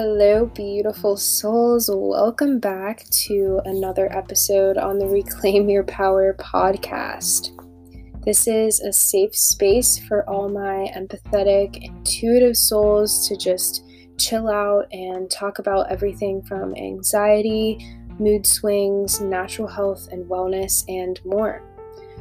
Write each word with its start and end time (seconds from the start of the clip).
Hello, 0.00 0.46
beautiful 0.46 1.16
souls. 1.16 1.90
Welcome 1.92 2.60
back 2.60 3.04
to 3.26 3.60
another 3.64 4.08
episode 4.16 4.76
on 4.76 4.96
the 4.96 5.08
Reclaim 5.08 5.68
Your 5.68 5.82
Power 5.82 6.36
podcast. 6.38 7.50
This 8.24 8.46
is 8.46 8.78
a 8.78 8.92
safe 8.92 9.34
space 9.34 9.98
for 9.98 10.22
all 10.30 10.48
my 10.48 10.88
empathetic, 10.96 11.82
intuitive 11.82 12.56
souls 12.56 13.26
to 13.26 13.36
just 13.36 13.82
chill 14.18 14.48
out 14.48 14.86
and 14.92 15.28
talk 15.28 15.58
about 15.58 15.90
everything 15.90 16.42
from 16.42 16.76
anxiety, 16.76 17.84
mood 18.20 18.46
swings, 18.46 19.20
natural 19.20 19.66
health 19.66 20.06
and 20.12 20.24
wellness, 20.26 20.84
and 20.86 21.18
more. 21.24 21.60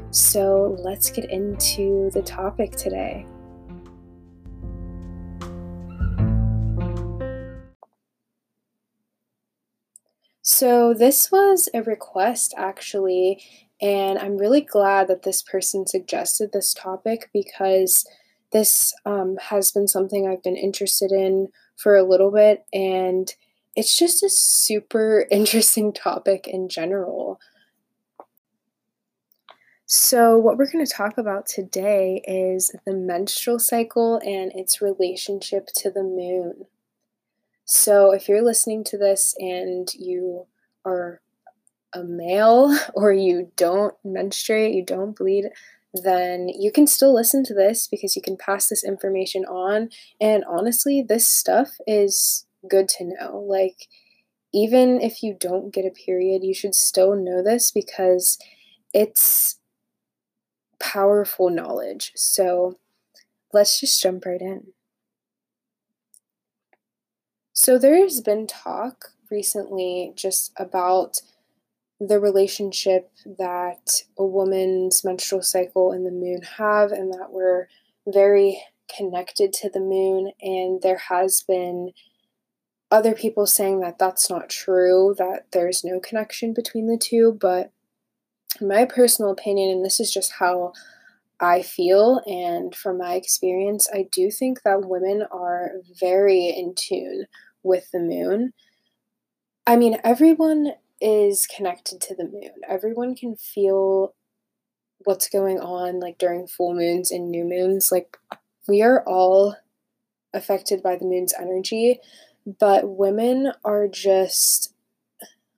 So 0.10 0.76
let's 0.80 1.12
get 1.12 1.30
into 1.30 2.10
the 2.12 2.24
topic 2.24 2.72
today. 2.72 3.28
So, 10.60 10.92
this 10.92 11.32
was 11.32 11.70
a 11.72 11.84
request 11.84 12.56
actually, 12.58 13.44
and 13.80 14.18
I'm 14.18 14.40
really 14.40 14.62
glad 14.62 15.08
that 15.08 15.22
this 15.22 15.44
person 15.44 15.86
suggested 15.86 16.52
this 16.52 16.74
topic 16.74 17.30
because 17.32 18.08
this 18.52 18.92
um, 19.06 19.38
has 19.52 19.72
been 19.72 19.88
something 19.88 20.28
I've 20.28 20.42
been 20.42 20.58
interested 20.58 21.12
in 21.12 21.50
for 21.76 21.96
a 21.96 22.02
little 22.02 22.32
bit, 22.32 22.66
and 22.74 23.32
it's 23.76 23.96
just 23.96 24.24
a 24.24 24.32
super 24.32 25.28
interesting 25.32 25.94
topic 25.94 26.48
in 26.48 26.70
general. 26.70 27.40
So, 29.86 30.40
what 30.40 30.58
we're 30.58 30.72
going 30.72 30.84
to 30.84 30.92
talk 30.92 31.20
about 31.20 31.46
today 31.46 32.24
is 32.28 32.72
the 32.84 32.96
menstrual 32.96 33.60
cycle 33.60 34.20
and 34.26 34.52
its 34.56 34.82
relationship 34.82 35.68
to 35.76 35.92
the 35.92 36.02
moon. 36.02 36.66
So, 37.68 38.12
if 38.14 38.30
you're 38.30 38.42
listening 38.44 38.84
to 38.86 38.98
this 38.98 39.36
and 39.38 39.94
you 39.94 40.48
are 40.86 41.22
a 41.94 42.04
male 42.04 42.78
or 42.94 43.12
you 43.14 43.52
don't 43.58 43.94
menstruate, 44.06 44.74
you 44.74 44.86
don't 44.86 45.18
bleed, 45.18 45.46
then 45.94 46.50
you 46.50 46.72
can 46.72 46.88
still 46.88 47.14
listen 47.14 47.44
to 47.46 47.54
this 47.54 47.88
because 47.88 48.16
you 48.16 48.22
can 48.22 48.38
pass 48.38 48.68
this 48.70 48.84
information 48.84 49.46
on. 49.46 49.90
And 50.22 50.46
honestly, 50.46 51.04
this 51.08 51.28
stuff 51.28 51.72
is 51.86 52.46
good 52.70 52.88
to 52.90 53.06
know. 53.06 53.40
Like, 53.40 53.88
even 54.54 55.02
if 55.02 55.22
you 55.24 55.36
don't 55.40 55.74
get 55.74 55.86
a 55.86 55.92
period, 55.92 56.44
you 56.44 56.54
should 56.54 56.76
still 56.76 57.16
know 57.16 57.44
this 57.44 57.72
because 57.72 58.38
it's 58.94 59.60
powerful 60.80 61.50
knowledge. 61.50 62.14
So, 62.16 62.78
let's 63.54 63.80
just 63.80 64.02
jump 64.02 64.26
right 64.26 64.42
in. 64.42 64.68
So, 67.60 67.80
there's 67.80 68.22
been 68.22 68.46
talk 68.46 69.14
recently 69.32 70.14
just 70.16 70.54
about 70.58 71.22
the 72.00 72.20
relationship 72.20 73.10
that 73.26 74.04
a 74.16 74.24
woman's 74.24 75.04
menstrual 75.04 75.42
cycle 75.42 75.92
and 75.92 76.06
the 76.06 76.12
moon 76.12 76.42
have, 76.60 76.92
and 76.92 77.12
that 77.14 77.32
we're 77.32 77.68
very 78.06 78.62
connected 78.96 79.54
to 79.54 79.72
the 79.72 79.80
moon. 79.80 80.34
And 80.40 80.84
there 80.84 81.02
has 81.10 81.42
been 81.42 81.94
other 82.92 83.16
people 83.16 83.48
saying 83.48 83.80
that 83.80 83.98
that's 83.98 84.30
not 84.30 84.52
true, 84.52 85.16
that 85.18 85.48
there's 85.52 85.84
no 85.84 86.00
connection 86.00 86.54
between 86.54 86.86
the 86.86 86.96
two. 86.96 87.40
But 87.42 87.72
my 88.62 88.86
personal 88.86 89.32
opinion, 89.32 89.72
and 89.72 89.84
this 89.84 90.00
is 90.00 90.14
just 90.14 90.34
how 90.34 90.74
I 91.40 91.64
feel, 91.64 92.22
and 92.28 92.76
from 92.76 93.00
my 93.00 93.16
experience, 93.16 93.90
I 93.92 94.08
do 94.12 94.30
think 94.30 94.62
that 94.62 94.88
women 94.88 95.24
are 95.32 95.72
very 96.00 96.50
in 96.50 96.76
tune 96.76 97.26
with 97.68 97.92
the 97.92 98.00
moon. 98.00 98.54
I 99.66 99.76
mean, 99.76 99.98
everyone 100.04 100.72
is 101.02 101.46
connected 101.46 102.02
to 102.02 102.16
the 102.16 102.24
moon. 102.24 102.62
Everyone 102.68 103.16
can 103.16 103.36
feel 103.36 104.16
what's 105.04 105.30
going 105.30 105.60
on 105.60 106.00
like 106.00 106.18
during 106.18 106.48
full 106.48 106.74
moons 106.74 107.12
and 107.12 107.30
new 107.30 107.44
moons. 107.44 107.92
Like 107.92 108.18
we 108.68 108.82
are 108.82 109.04
all 109.06 109.56
affected 110.34 110.82
by 110.82 110.96
the 110.96 111.06
moon's 111.06 111.34
energy, 111.40 112.00
but 112.60 112.90
women 112.90 113.52
are 113.64 113.88
just 113.88 114.74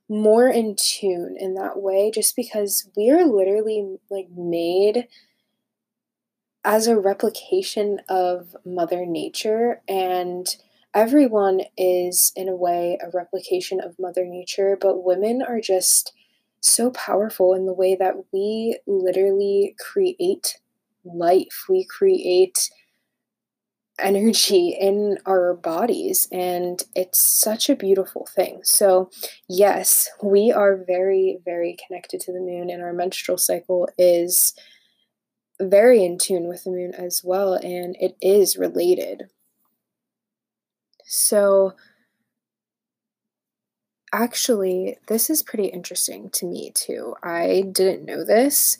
more 0.09 0.50
in 0.50 0.75
tune 0.75 1.35
in 1.39 1.53
that 1.53 1.79
way 1.79 2.09
just 2.11 2.35
because 2.35 2.89
we 2.97 3.11
are 3.11 3.25
literally 3.25 3.97
like 4.09 4.28
made 4.35 5.07
as 6.66 6.88
a 6.88 7.00
replication 7.00 8.00
of 8.09 8.55
mother 8.66 9.05
nature 9.05 9.81
and 9.88 10.57
everyone 10.94 11.61
is, 11.77 12.31
in 12.35 12.50
a 12.50 12.55
way, 12.55 12.97
a 13.01 13.09
replication 13.11 13.79
of 13.79 14.00
Mother 14.00 14.25
Nature, 14.25 14.77
but 14.79 15.03
women 15.03 15.41
are 15.41 15.61
just 15.61 16.13
so 16.61 16.91
powerful 16.91 17.53
in 17.53 17.66
the 17.66 17.73
way 17.73 17.95
that 17.95 18.16
we 18.33 18.79
literally 18.85 19.75
create 19.79 20.59
life. 21.05 21.66
We 21.69 21.85
create 21.85 22.69
energy 23.97 24.75
in 24.79 25.17
our 25.25 25.53
bodies, 25.53 26.28
and 26.31 26.83
it's 26.95 27.19
such 27.19 27.69
a 27.69 27.75
beautiful 27.75 28.28
thing. 28.33 28.61
So, 28.63 29.09
yes, 29.47 30.09
we 30.23 30.51
are 30.51 30.78
very, 30.78 31.39
very 31.44 31.78
connected 31.85 32.22
to 32.22 32.33
the 32.33 32.39
moon, 32.39 32.69
and 32.69 32.81
our 32.81 32.94
menstrual 32.94 33.38
cycle 33.38 33.89
is 33.97 34.53
very 35.61 36.03
in 36.05 36.17
tune 36.17 36.47
with 36.47 36.63
the 36.63 36.72
moon 36.72 36.94
as 36.95 37.22
well, 37.23 37.53
and 37.53 37.95
it 37.99 38.16
is 38.22 38.57
related. 38.57 39.29
So, 41.12 41.74
actually, 44.14 44.97
this 45.08 45.30
is 45.30 45.44
pretty 45.44 45.66
interesting 45.66 46.30
to 46.31 46.46
me 46.46 46.72
too. 46.74 47.16
I 47.24 47.64
didn't 47.72 48.06
know 48.06 48.24
this. 48.24 48.78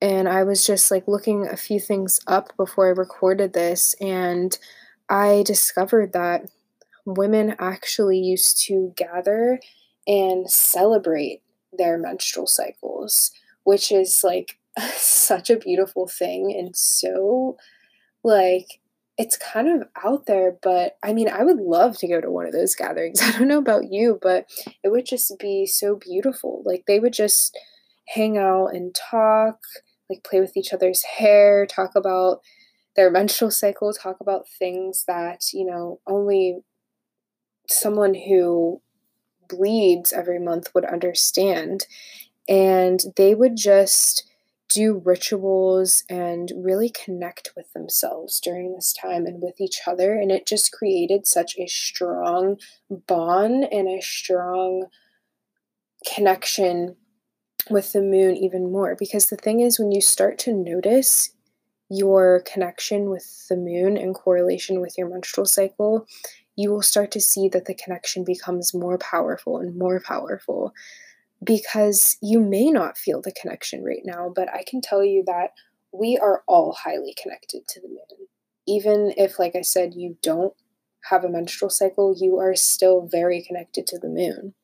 And 0.00 0.28
I 0.28 0.44
was 0.44 0.66
just 0.66 0.90
like 0.90 1.06
looking 1.06 1.46
a 1.46 1.56
few 1.56 1.78
things 1.78 2.20
up 2.26 2.56
before 2.56 2.86
I 2.86 2.90
recorded 2.90 3.52
this, 3.52 3.94
and 4.00 4.56
I 5.08 5.42
discovered 5.46 6.12
that 6.14 6.50
women 7.06 7.56
actually 7.58 8.18
used 8.18 8.62
to 8.66 8.94
gather 8.96 9.60
and 10.06 10.50
celebrate 10.50 11.42
their 11.72 11.98
menstrual 11.98 12.46
cycles, 12.46 13.32
which 13.64 13.92
is 13.92 14.24
like 14.24 14.58
such 14.96 15.50
a 15.50 15.56
beautiful 15.58 16.08
thing 16.08 16.54
and 16.58 16.76
so 16.76 17.56
like 18.24 18.79
it's 19.20 19.36
kind 19.36 19.68
of 19.68 19.86
out 20.02 20.24
there, 20.24 20.56
but 20.62 20.96
I 21.02 21.12
mean, 21.12 21.28
I 21.28 21.44
would 21.44 21.58
love 21.58 21.98
to 21.98 22.08
go 22.08 22.22
to 22.22 22.30
one 22.30 22.46
of 22.46 22.52
those 22.52 22.74
gatherings. 22.74 23.20
I 23.22 23.32
don't 23.32 23.48
know 23.48 23.58
about 23.58 23.92
you, 23.92 24.18
but 24.22 24.46
it 24.82 24.88
would 24.88 25.04
just 25.04 25.38
be 25.38 25.66
so 25.66 25.94
beautiful. 25.94 26.62
Like 26.64 26.84
they 26.86 26.98
would 26.98 27.12
just 27.12 27.54
hang 28.08 28.38
out 28.38 28.68
and 28.68 28.94
talk, 28.94 29.58
like 30.08 30.24
play 30.24 30.40
with 30.40 30.56
each 30.56 30.72
other's 30.72 31.02
hair, 31.02 31.66
talk 31.66 31.90
about 31.96 32.40
their 32.96 33.10
menstrual 33.10 33.50
cycle, 33.50 33.92
talk 33.92 34.16
about 34.20 34.48
things 34.58 35.04
that, 35.06 35.52
you 35.52 35.66
know, 35.66 36.00
only 36.06 36.60
someone 37.68 38.14
who 38.14 38.80
bleeds 39.50 40.14
every 40.14 40.38
month 40.38 40.70
would 40.74 40.86
understand. 40.86 41.84
And 42.48 43.00
they 43.18 43.34
would 43.34 43.58
just 43.58 44.29
do 44.70 45.02
rituals 45.04 46.04
and 46.08 46.52
really 46.56 46.88
connect 46.88 47.50
with 47.56 47.70
themselves 47.72 48.40
during 48.40 48.72
this 48.72 48.92
time 48.92 49.26
and 49.26 49.42
with 49.42 49.60
each 49.60 49.80
other. 49.86 50.14
And 50.14 50.30
it 50.30 50.46
just 50.46 50.72
created 50.72 51.26
such 51.26 51.56
a 51.58 51.66
strong 51.66 52.56
bond 52.88 53.66
and 53.70 53.88
a 53.88 54.00
strong 54.00 54.86
connection 56.06 56.96
with 57.68 57.92
the 57.92 58.00
moon 58.00 58.36
even 58.36 58.72
more. 58.72 58.96
Because 58.98 59.28
the 59.28 59.36
thing 59.36 59.60
is, 59.60 59.78
when 59.78 59.92
you 59.92 60.00
start 60.00 60.38
to 60.40 60.54
notice 60.54 61.30
your 61.90 62.42
connection 62.46 63.10
with 63.10 63.48
the 63.48 63.56
moon 63.56 63.96
in 63.96 64.14
correlation 64.14 64.80
with 64.80 64.96
your 64.96 65.08
menstrual 65.08 65.46
cycle, 65.46 66.06
you 66.54 66.70
will 66.70 66.82
start 66.82 67.10
to 67.10 67.20
see 67.20 67.48
that 67.48 67.64
the 67.64 67.74
connection 67.74 68.24
becomes 68.24 68.72
more 68.72 68.98
powerful 68.98 69.58
and 69.58 69.76
more 69.76 70.00
powerful 70.00 70.72
because 71.42 72.16
you 72.20 72.40
may 72.40 72.70
not 72.70 72.98
feel 72.98 73.22
the 73.22 73.32
connection 73.32 73.82
right 73.82 74.02
now, 74.04 74.32
but 74.34 74.48
I 74.52 74.64
can 74.66 74.80
tell 74.80 75.04
you 75.04 75.24
that 75.26 75.50
we 75.92 76.18
are 76.18 76.42
all 76.46 76.72
highly 76.72 77.14
connected 77.20 77.66
to 77.68 77.80
the 77.80 77.88
moon. 77.88 78.28
Even 78.66 79.12
if, 79.16 79.38
like 79.38 79.56
I 79.56 79.62
said, 79.62 79.94
you 79.94 80.16
don't 80.22 80.54
have 81.08 81.24
a 81.24 81.28
menstrual 81.28 81.70
cycle, 81.70 82.14
you 82.16 82.38
are 82.38 82.54
still 82.54 83.08
very 83.10 83.42
connected 83.42 83.86
to 83.88 83.98
the 83.98 84.08
moon. 84.08 84.54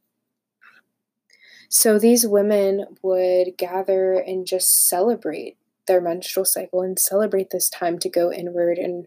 So 1.68 1.98
these 1.98 2.26
women 2.26 2.86
would 3.02 3.56
gather 3.56 4.14
and 4.14 4.46
just 4.46 4.88
celebrate 4.88 5.56
their 5.86 6.00
menstrual 6.00 6.44
cycle 6.44 6.82
and 6.82 6.98
celebrate 6.98 7.50
this 7.50 7.68
time 7.68 7.98
to 8.00 8.08
go 8.08 8.32
inward 8.32 8.78
and 8.78 9.06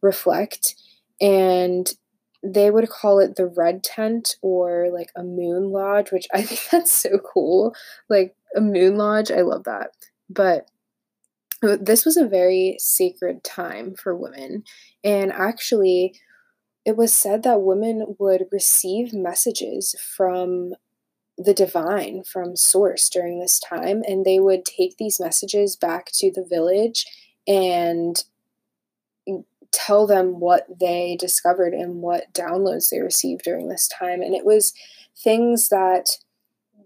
reflect. 0.00 0.74
And 1.20 1.92
they 2.42 2.70
would 2.70 2.88
call 2.88 3.18
it 3.18 3.36
the 3.36 3.46
red 3.46 3.82
tent 3.82 4.36
or 4.42 4.88
like 4.92 5.10
a 5.16 5.22
moon 5.22 5.70
lodge, 5.70 6.10
which 6.10 6.26
I 6.32 6.42
think 6.42 6.60
that's 6.70 6.92
so 6.92 7.18
cool. 7.18 7.74
Like 8.08 8.34
a 8.56 8.60
moon 8.60 8.96
lodge, 8.96 9.30
I 9.30 9.42
love 9.42 9.64
that. 9.64 9.92
But 10.28 10.70
uh, 11.62 11.76
this 11.80 12.04
was 12.04 12.16
a 12.16 12.26
very 12.26 12.76
sacred 12.78 13.44
time 13.44 13.94
for 13.94 14.16
women. 14.16 14.64
And 15.04 15.32
actually, 15.32 16.14
it 16.84 16.96
was 16.96 17.12
said 17.12 17.42
that 17.42 17.62
women 17.62 18.16
would 18.18 18.46
receive 18.50 19.12
messages 19.12 19.94
from 20.16 20.74
the 21.36 21.54
divine, 21.54 22.22
from 22.22 22.56
source 22.56 23.08
during 23.08 23.40
this 23.40 23.58
time, 23.58 24.02
and 24.06 24.24
they 24.24 24.40
would 24.40 24.64
take 24.64 24.96
these 24.96 25.20
messages 25.20 25.76
back 25.76 26.10
to 26.12 26.30
the 26.30 26.44
village 26.44 27.06
and 27.46 28.24
tell 29.72 30.06
them 30.06 30.40
what 30.40 30.66
they 30.80 31.16
discovered 31.18 31.74
and 31.74 31.96
what 31.96 32.32
downloads 32.32 32.90
they 32.90 33.00
received 33.00 33.42
during 33.42 33.68
this 33.68 33.88
time. 33.88 34.22
And 34.22 34.34
it 34.34 34.44
was 34.44 34.72
things 35.16 35.68
that 35.68 36.10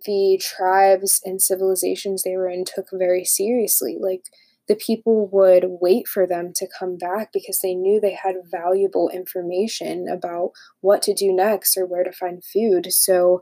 the 0.06 0.40
tribes 0.42 1.20
and 1.24 1.40
civilizations 1.40 2.22
they 2.22 2.36
were 2.36 2.48
in 2.48 2.64
took 2.64 2.88
very 2.92 3.24
seriously. 3.24 3.96
Like 3.98 4.24
the 4.68 4.74
people 4.74 5.28
would 5.28 5.64
wait 5.80 6.08
for 6.08 6.26
them 6.26 6.52
to 6.54 6.68
come 6.78 6.96
back 6.96 7.30
because 7.32 7.60
they 7.60 7.74
knew 7.74 8.00
they 8.00 8.14
had 8.14 8.36
valuable 8.50 9.08
information 9.10 10.08
about 10.08 10.52
what 10.80 11.02
to 11.02 11.14
do 11.14 11.32
next 11.32 11.76
or 11.76 11.86
where 11.86 12.04
to 12.04 12.12
find 12.12 12.42
food. 12.44 12.92
So 12.92 13.40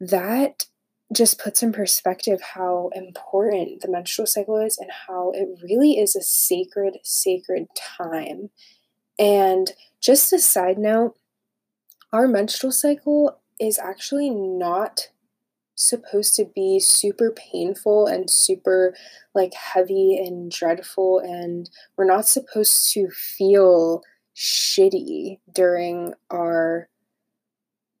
that 0.00 0.64
just 1.14 1.38
puts 1.38 1.62
in 1.62 1.72
perspective 1.72 2.40
how 2.54 2.90
important 2.94 3.80
the 3.80 3.90
menstrual 3.90 4.26
cycle 4.26 4.58
is 4.58 4.78
and 4.78 4.90
how 5.06 5.32
it 5.34 5.48
really 5.62 5.98
is 5.98 6.16
a 6.16 6.22
sacred, 6.22 6.98
sacred 7.02 7.66
time. 7.74 8.50
And 9.18 9.72
just 10.00 10.32
a 10.32 10.38
side 10.38 10.78
note, 10.78 11.16
our 12.12 12.28
menstrual 12.28 12.72
cycle 12.72 13.38
is 13.60 13.78
actually 13.78 14.30
not 14.30 15.08
supposed 15.76 16.36
to 16.36 16.44
be 16.54 16.78
super 16.78 17.32
painful 17.32 18.06
and 18.06 18.30
super 18.30 18.94
like 19.34 19.54
heavy 19.54 20.16
and 20.16 20.50
dreadful 20.50 21.18
and 21.18 21.68
we're 21.96 22.04
not 22.04 22.28
supposed 22.28 22.92
to 22.92 23.08
feel 23.10 24.02
shitty 24.36 25.38
during 25.52 26.14
our 26.30 26.88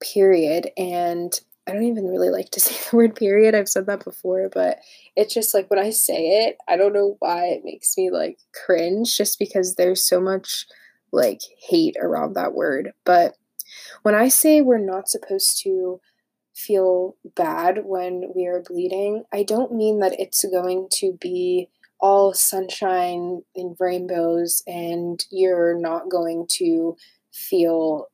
period 0.00 0.70
and 0.76 1.40
I 1.66 1.72
don't 1.72 1.84
even 1.84 2.06
really 2.06 2.30
like 2.30 2.50
to 2.50 2.60
say 2.60 2.74
the 2.74 2.96
word 2.96 3.16
period. 3.16 3.54
I've 3.54 3.68
said 3.68 3.86
that 3.86 4.04
before, 4.04 4.48
but 4.52 4.78
it's 5.16 5.34
just 5.34 5.54
like 5.54 5.70
when 5.70 5.78
I 5.78 5.90
say 5.90 6.46
it, 6.46 6.56
I 6.68 6.76
don't 6.76 6.92
know 6.92 7.16
why 7.20 7.46
it 7.46 7.62
makes 7.64 7.96
me 7.96 8.10
like 8.10 8.38
cringe 8.64 9.16
just 9.16 9.38
because 9.38 9.74
there's 9.74 10.02
so 10.02 10.20
much 10.20 10.66
like 11.12 11.40
hate 11.68 11.96
around 12.00 12.34
that 12.34 12.54
word. 12.54 12.92
But 13.04 13.36
when 14.02 14.14
I 14.14 14.28
say 14.28 14.60
we're 14.60 14.78
not 14.78 15.08
supposed 15.08 15.60
to 15.62 16.00
feel 16.54 17.16
bad 17.34 17.80
when 17.84 18.30
we 18.34 18.46
are 18.46 18.62
bleeding, 18.62 19.24
I 19.32 19.42
don't 19.42 19.72
mean 19.72 20.00
that 20.00 20.18
it's 20.18 20.44
going 20.44 20.88
to 20.92 21.16
be 21.20 21.68
all 22.00 22.34
sunshine 22.34 23.42
and 23.56 23.76
rainbows 23.80 24.62
and 24.66 25.24
you're 25.30 25.78
not 25.78 26.10
going 26.10 26.46
to 26.50 26.96
feel 27.32 28.08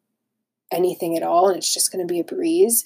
anything 0.73 1.17
at 1.17 1.23
all 1.23 1.49
and 1.49 1.59
it's 1.59 1.75
just 1.75 1.91
going 1.91 2.07
to 2.07 2.11
be 2.11 2.21
a 2.21 2.25
breeze 2.25 2.85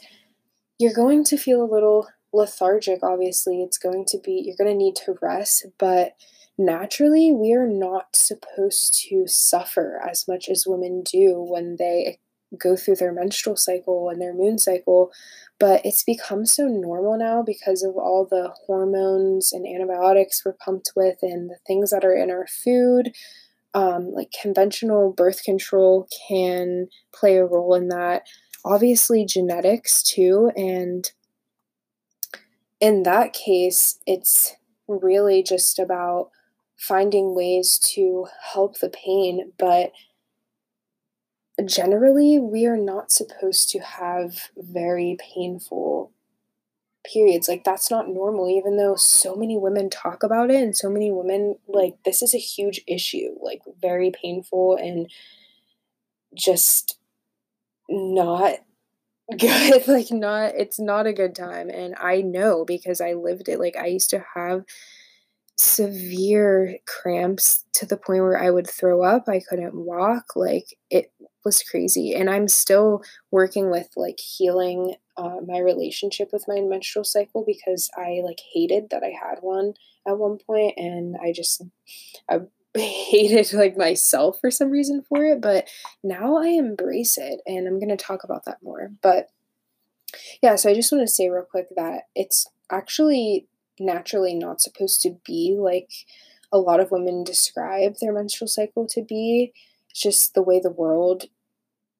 you're 0.78 0.94
going 0.94 1.24
to 1.24 1.36
feel 1.36 1.62
a 1.62 1.72
little 1.72 2.08
lethargic, 2.32 3.02
obviously. 3.02 3.62
It's 3.62 3.78
going 3.78 4.04
to 4.08 4.18
be, 4.22 4.42
you're 4.44 4.56
going 4.58 4.76
to 4.76 4.84
need 4.84 4.96
to 4.96 5.16
rest, 5.22 5.66
but 5.78 6.12
naturally, 6.58 7.32
we 7.32 7.52
are 7.52 7.66
not 7.66 8.16
supposed 8.16 9.06
to 9.08 9.26
suffer 9.26 10.00
as 10.08 10.26
much 10.28 10.48
as 10.48 10.64
women 10.66 11.02
do 11.02 11.34
when 11.36 11.76
they 11.78 12.18
go 12.58 12.76
through 12.76 12.96
their 12.96 13.12
menstrual 13.12 13.56
cycle 13.56 14.08
and 14.08 14.20
their 14.20 14.34
moon 14.34 14.58
cycle. 14.58 15.10
But 15.58 15.84
it's 15.84 16.02
become 16.02 16.46
so 16.46 16.66
normal 16.66 17.16
now 17.16 17.42
because 17.42 17.82
of 17.82 17.96
all 17.96 18.26
the 18.28 18.52
hormones 18.66 19.52
and 19.52 19.66
antibiotics 19.66 20.42
we're 20.44 20.56
pumped 20.64 20.90
with 20.96 21.18
and 21.22 21.48
the 21.48 21.58
things 21.66 21.90
that 21.90 22.04
are 22.04 22.14
in 22.14 22.30
our 22.30 22.46
food. 22.46 23.12
Um, 23.72 24.12
like 24.12 24.28
conventional 24.40 25.12
birth 25.12 25.42
control 25.42 26.06
can 26.28 26.86
play 27.12 27.38
a 27.38 27.44
role 27.44 27.74
in 27.74 27.88
that 27.88 28.22
obviously 28.64 29.24
genetics 29.24 30.02
too. 30.02 30.50
And 30.56 31.10
in 32.80 33.02
that 33.04 33.32
case, 33.32 33.98
it's 34.06 34.56
really 34.88 35.42
just 35.42 35.78
about 35.78 36.30
finding 36.76 37.34
ways 37.34 37.78
to 37.94 38.26
help 38.52 38.78
the 38.78 38.88
pain. 38.88 39.52
But 39.58 39.92
generally, 41.64 42.38
we 42.38 42.66
are 42.66 42.76
not 42.76 43.12
supposed 43.12 43.70
to 43.70 43.78
have 43.78 44.50
very 44.56 45.16
painful 45.34 46.10
periods. 47.06 47.48
Like, 47.48 47.64
that's 47.64 47.90
not 47.90 48.08
normal, 48.08 48.48
even 48.48 48.76
though 48.76 48.96
so 48.96 49.36
many 49.36 49.56
women 49.56 49.88
talk 49.90 50.22
about 50.22 50.50
it 50.50 50.62
and 50.62 50.76
so 50.76 50.90
many 50.90 51.12
women, 51.12 51.56
like, 51.68 51.96
this 52.04 52.22
is 52.22 52.34
a 52.34 52.38
huge 52.38 52.82
issue, 52.86 53.36
like, 53.40 53.62
very 53.80 54.10
painful 54.10 54.76
and 54.76 55.10
just 56.34 56.98
not 57.88 58.54
good 59.38 59.88
like 59.88 60.10
not 60.10 60.52
it's 60.54 60.78
not 60.78 61.06
a 61.06 61.12
good 61.12 61.34
time 61.34 61.70
and 61.70 61.94
i 61.98 62.20
know 62.20 62.64
because 62.64 63.00
i 63.00 63.14
lived 63.14 63.48
it 63.48 63.58
like 63.58 63.74
i 63.76 63.86
used 63.86 64.10
to 64.10 64.22
have 64.34 64.64
severe 65.56 66.76
cramps 66.86 67.64
to 67.72 67.86
the 67.86 67.96
point 67.96 68.22
where 68.22 68.38
i 68.38 68.50
would 68.50 68.68
throw 68.68 69.02
up 69.02 69.28
i 69.28 69.40
couldn't 69.48 69.74
walk 69.74 70.36
like 70.36 70.66
it 70.90 71.12
was 71.44 71.62
crazy 71.62 72.12
and 72.12 72.28
i'm 72.28 72.48
still 72.48 73.02
working 73.30 73.70
with 73.70 73.88
like 73.96 74.18
healing 74.18 74.94
uh, 75.16 75.36
my 75.46 75.58
relationship 75.58 76.28
with 76.32 76.44
my 76.48 76.60
menstrual 76.60 77.04
cycle 77.04 77.44
because 77.46 77.88
i 77.96 78.20
like 78.24 78.40
hated 78.52 78.90
that 78.90 79.02
i 79.02 79.12
had 79.22 79.38
one 79.40 79.72
at 80.06 80.18
one 80.18 80.38
point 80.44 80.74
and 80.76 81.16
i 81.22 81.32
just 81.32 81.62
i 82.28 82.40
hated 82.80 83.52
like 83.52 83.76
myself 83.76 84.40
for 84.40 84.50
some 84.50 84.70
reason 84.70 85.04
for 85.08 85.24
it, 85.24 85.40
but 85.40 85.68
now 86.02 86.36
I 86.36 86.48
embrace 86.48 87.16
it 87.18 87.40
and 87.46 87.68
I'm 87.68 87.78
going 87.78 87.96
to 87.96 87.96
talk 87.96 88.24
about 88.24 88.44
that 88.46 88.62
more. 88.62 88.90
But 89.00 89.28
yeah, 90.42 90.56
so 90.56 90.70
I 90.70 90.74
just 90.74 90.90
want 90.90 91.06
to 91.06 91.12
say 91.12 91.28
real 91.28 91.46
quick 91.48 91.68
that 91.76 92.04
it's 92.14 92.46
actually 92.70 93.46
naturally 93.78 94.34
not 94.34 94.60
supposed 94.60 95.02
to 95.02 95.16
be 95.24 95.56
like 95.58 95.90
a 96.52 96.58
lot 96.58 96.80
of 96.80 96.90
women 96.90 97.24
describe 97.24 97.94
their 98.00 98.12
menstrual 98.12 98.48
cycle 98.48 98.86
to 98.88 99.02
be. 99.02 99.52
It's 99.90 100.00
just 100.00 100.34
the 100.34 100.42
way 100.42 100.60
the 100.60 100.70
world 100.70 101.24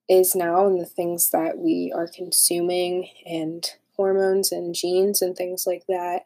is 0.08 0.34
now 0.34 0.66
and 0.66 0.80
the 0.80 0.86
things 0.86 1.30
that 1.30 1.58
we 1.58 1.92
are 1.94 2.08
consuming 2.08 3.08
and 3.24 3.68
hormones 3.96 4.52
and 4.52 4.74
genes 4.74 5.22
and 5.22 5.36
things 5.36 5.66
like 5.66 5.84
that 5.88 6.24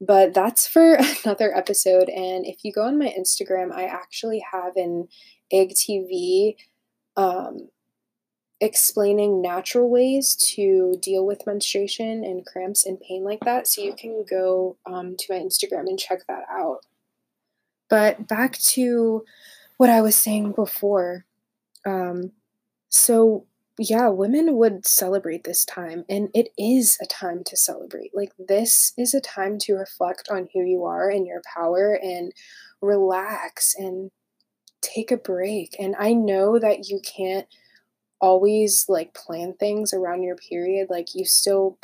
but 0.00 0.34
that's 0.34 0.66
for 0.66 0.94
another 1.24 1.56
episode. 1.56 2.08
And 2.08 2.46
if 2.46 2.58
you 2.62 2.72
go 2.72 2.82
on 2.82 2.98
my 2.98 3.14
Instagram, 3.18 3.72
I 3.72 3.84
actually 3.84 4.44
have 4.52 4.76
an 4.76 5.08
IGTV 5.52 6.56
um, 7.16 7.68
explaining 8.60 9.42
natural 9.42 9.90
ways 9.90 10.34
to 10.54 10.96
deal 11.00 11.26
with 11.26 11.46
menstruation 11.46 12.24
and 12.24 12.46
cramps 12.46 12.86
and 12.86 13.00
pain 13.00 13.24
like 13.24 13.40
that. 13.40 13.66
So 13.66 13.82
you 13.82 13.94
can 13.94 14.24
go 14.28 14.76
um, 14.86 15.16
to 15.18 15.26
my 15.28 15.38
Instagram 15.38 15.86
and 15.86 15.98
check 15.98 16.20
that 16.28 16.44
out. 16.50 16.78
But 17.90 18.26
back 18.26 18.58
to 18.58 19.24
what 19.76 19.90
I 19.90 20.00
was 20.00 20.16
saying 20.16 20.52
before. 20.52 21.26
Um, 21.84 22.32
so 22.88 23.46
yeah, 23.78 24.08
women 24.08 24.56
would 24.56 24.86
celebrate 24.86 25.44
this 25.44 25.64
time, 25.64 26.04
and 26.08 26.28
it 26.34 26.48
is 26.56 26.96
a 27.02 27.06
time 27.06 27.42
to 27.46 27.56
celebrate. 27.56 28.12
Like, 28.14 28.32
this 28.38 28.92
is 28.96 29.14
a 29.14 29.20
time 29.20 29.58
to 29.60 29.74
reflect 29.74 30.28
on 30.30 30.48
who 30.54 30.64
you 30.64 30.84
are 30.84 31.10
and 31.10 31.26
your 31.26 31.42
power 31.54 31.98
and 32.00 32.32
relax 32.80 33.74
and 33.76 34.10
take 34.80 35.10
a 35.10 35.16
break. 35.16 35.74
And 35.78 35.96
I 35.98 36.12
know 36.12 36.58
that 36.58 36.88
you 36.88 37.00
can't 37.00 37.46
always 38.20 38.86
like 38.88 39.14
plan 39.14 39.54
things 39.58 39.92
around 39.92 40.22
your 40.22 40.36
period, 40.36 40.88
like, 40.90 41.14
you 41.14 41.24
still 41.24 41.78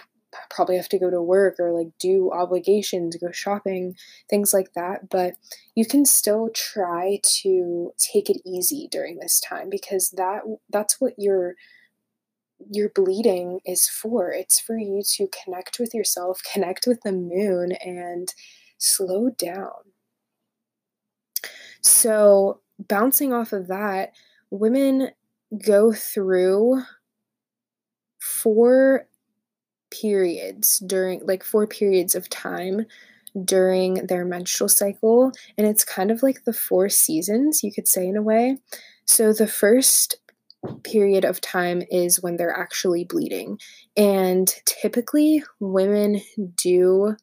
probably 0.49 0.76
have 0.76 0.88
to 0.88 0.99
go 0.99 1.11
to 1.11 1.23
work 1.23 1.56
or 1.59 1.73
like 1.73 1.88
do 1.99 2.30
obligations, 2.32 3.16
go 3.16 3.30
shopping, 3.32 3.97
things 4.28 4.52
like 4.54 4.73
that. 4.75 5.09
But 5.09 5.35
you 5.75 5.85
can 5.85 6.04
still 6.04 6.50
try 6.54 7.18
to 7.42 7.92
take 7.99 8.30
it 8.30 8.40
easy 8.47 8.88
during 8.90 9.18
this 9.18 9.40
time 9.40 9.68
because 9.70 10.11
that 10.16 10.42
that's 10.70 11.00
what 11.00 11.14
you're 11.18 11.54
your 12.71 12.90
bleeding 12.90 13.61
is 13.64 13.88
for. 13.88 14.31
It's 14.33 14.61
for 14.61 14.76
you 14.76 15.02
to 15.17 15.29
connect 15.29 15.79
with 15.79 15.95
yourself, 15.95 16.40
connect 16.52 16.87
with 16.87 17.00
the 17.02 17.12
moon, 17.12 17.73
and 17.73 18.33
slow 18.79 19.31
down. 19.31 19.71
So, 21.83 22.61
bouncing 22.79 23.33
off 23.33 23.52
of 23.52 23.69
that, 23.69 24.12
women 24.50 25.11
go 25.64 25.93
through 25.93 26.83
four 28.19 29.07
periods 29.90 30.79
during, 30.87 31.26
like, 31.26 31.43
four 31.43 31.67
periods 31.67 32.14
of 32.14 32.29
time 32.29 32.87
during 33.45 34.07
their 34.07 34.25
menstrual 34.25 34.69
cycle. 34.69 35.33
And 35.57 35.67
it's 35.67 35.85
kind 35.85 36.11
of 36.11 36.23
like 36.23 36.45
the 36.45 36.52
four 36.52 36.88
seasons, 36.88 37.62
you 37.62 37.73
could 37.73 37.88
say, 37.88 38.07
in 38.07 38.17
a 38.17 38.23
way. 38.23 38.59
So, 39.07 39.33
the 39.33 39.47
first 39.47 40.17
period 40.85 41.25
of 41.25 41.40
time 41.40 41.83
is 41.90 42.23
when 42.23 42.37
they're 42.37 42.57
actually 42.57 43.05
bleeding. 43.05 43.59
And 43.97 44.52
typically, 44.67 45.43
women 45.59 46.21
do 46.57 47.17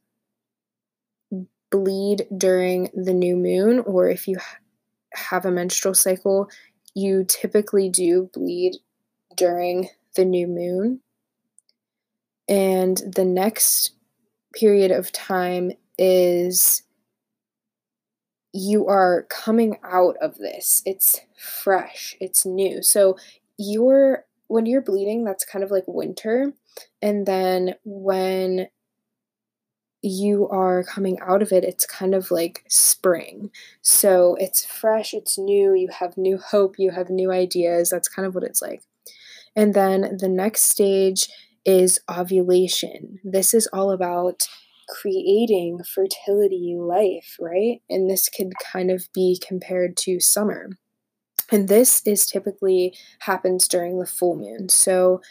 bleed 1.70 2.27
during 2.36 2.89
the 2.94 3.13
new 3.13 3.36
moon, 3.36 3.79
or 3.79 4.10
if 4.10 4.27
you 4.27 4.38
have 5.13 5.46
a 5.46 5.51
menstrual 5.51 5.94
cycle, 5.94 6.50
you 6.94 7.25
typically 7.27 7.89
do 7.89 8.29
bleed 8.34 8.77
during 9.36 9.89
the 10.15 10.25
new 10.25 10.48
moon. 10.48 11.01
And 12.48 12.98
the 13.15 13.25
next 13.25 13.91
period 14.53 14.91
of 14.91 15.12
time 15.12 15.74
is 15.98 16.84
you 18.58 18.88
are 18.88 19.28
coming 19.30 19.78
out 19.84 20.16
of 20.20 20.38
this. 20.40 20.82
It's 20.86 21.20
fresh, 21.38 22.16
it's 22.20 22.46
new. 22.46 22.82
So 22.82 23.18
you're 23.58 24.26
when 24.48 24.66
you're 24.66 24.82
bleeding, 24.82 25.24
that's 25.26 25.46
kind 25.46 25.64
of 25.64 25.72
like 25.72 25.84
winter. 25.88 26.54
And 27.02 27.26
then 27.26 27.76
when 27.84 28.68
you 30.02 30.48
are 30.48 30.84
coming 30.84 31.20
out 31.20 31.42
of 31.42 31.52
it, 31.52 31.64
it's 31.66 31.86
kind 31.86 32.16
of 32.16 32.32
like 32.32 32.64
spring. 32.70 33.52
So 33.82 34.36
it's 34.40 34.66
fresh, 34.66 35.14
it's 35.14 35.38
new, 35.38 35.74
you 35.74 35.90
have 35.90 36.18
new 36.18 36.38
hope, 36.38 36.80
you 36.80 36.92
have 36.92 37.10
new 37.10 37.32
ideas. 37.32 37.90
That's 37.90 38.08
kind 38.08 38.26
of 38.26 38.34
what 38.34 38.46
it's 38.46 38.62
like. 38.62 38.82
And 39.56 39.74
then 39.74 40.18
the 40.18 40.30
next 40.30 40.64
stage 40.64 41.28
is 41.66 42.00
ovulation. 42.10 43.20
This 43.24 43.54
is 43.54 43.68
all 43.74 43.92
about 43.92 44.48
creating 44.88 45.84
fertility 45.84 46.75
life, 46.77 47.38
right? 47.39 47.82
And 47.89 48.10
this 48.10 48.29
could 48.29 48.53
kind 48.72 48.91
of 48.91 49.08
be 49.13 49.39
compared 49.46 49.98
to 49.98 50.20
summer. 50.20 50.70
And 51.51 51.67
this 51.67 52.01
is 52.06 52.25
typically 52.25 52.96
happens 53.20 53.67
during 53.67 54.00
the 54.00 54.06
full 54.06 54.36
moon. 54.36 54.70
So 54.70 55.22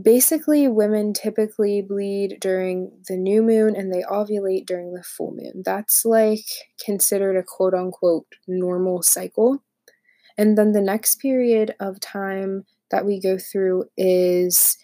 basically 0.00 0.68
women 0.68 1.12
typically 1.12 1.82
bleed 1.82 2.38
during 2.40 2.92
the 3.08 3.16
new 3.16 3.42
moon 3.42 3.76
and 3.76 3.92
they 3.92 4.02
ovulate 4.02 4.66
during 4.66 4.94
the 4.94 5.02
full 5.02 5.32
moon. 5.32 5.62
That's 5.64 6.04
like 6.04 6.46
considered 6.82 7.36
a 7.36 7.42
quote 7.42 7.74
unquote 7.74 8.26
normal 8.46 9.02
cycle. 9.02 9.62
And 10.38 10.56
then 10.56 10.72
the 10.72 10.80
next 10.80 11.16
period 11.16 11.74
of 11.78 12.00
time 12.00 12.64
that 12.90 13.04
we 13.04 13.20
go 13.20 13.38
through 13.38 13.84
is 13.96 14.78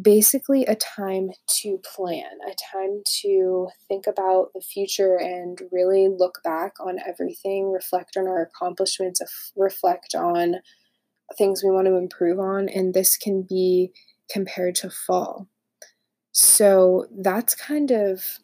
basically 0.00 0.64
a 0.66 0.76
time 0.76 1.30
to 1.48 1.78
plan, 1.78 2.38
a 2.46 2.54
time 2.72 3.02
to 3.22 3.68
think 3.88 4.06
about 4.06 4.50
the 4.54 4.60
future 4.60 5.16
and 5.16 5.60
really 5.72 6.08
look 6.08 6.40
back 6.44 6.74
on 6.80 6.98
everything, 7.06 7.72
reflect 7.72 8.16
on 8.16 8.28
our 8.28 8.42
accomplishments, 8.42 9.20
reflect 9.56 10.14
on 10.14 10.56
things 11.36 11.62
we 11.62 11.70
want 11.70 11.86
to 11.86 11.96
improve 11.96 12.38
on. 12.38 12.68
And 12.68 12.94
this 12.94 13.16
can 13.16 13.42
be 13.42 13.92
compared 14.30 14.76
to 14.76 14.90
fall. 14.90 15.48
So 16.32 17.06
that's 17.10 17.54
kind 17.54 17.90
of 17.90 18.38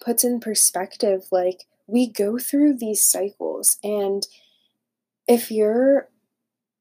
puts 0.00 0.24
in 0.24 0.40
perspective 0.40 1.22
like 1.30 1.64
we 1.86 2.10
go 2.10 2.38
through 2.38 2.76
these 2.78 3.04
cycles 3.04 3.78
and 3.84 4.26
if 5.28 5.50
you're 5.50 6.08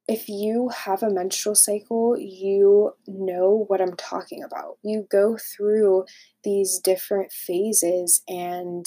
if 0.08 0.28
you 0.28 0.70
have 0.70 1.04
a 1.04 1.10
menstrual 1.10 1.56
cycle, 1.56 2.18
you 2.18 2.94
know 3.08 3.66
what 3.68 3.82
I'm 3.82 3.96
talking 3.96 4.44
about. 4.44 4.78
You 4.84 5.08
go 5.10 5.38
through 5.38 6.06
these 6.44 6.80
different 6.80 7.32
phases 7.32 8.22
and 8.28 8.86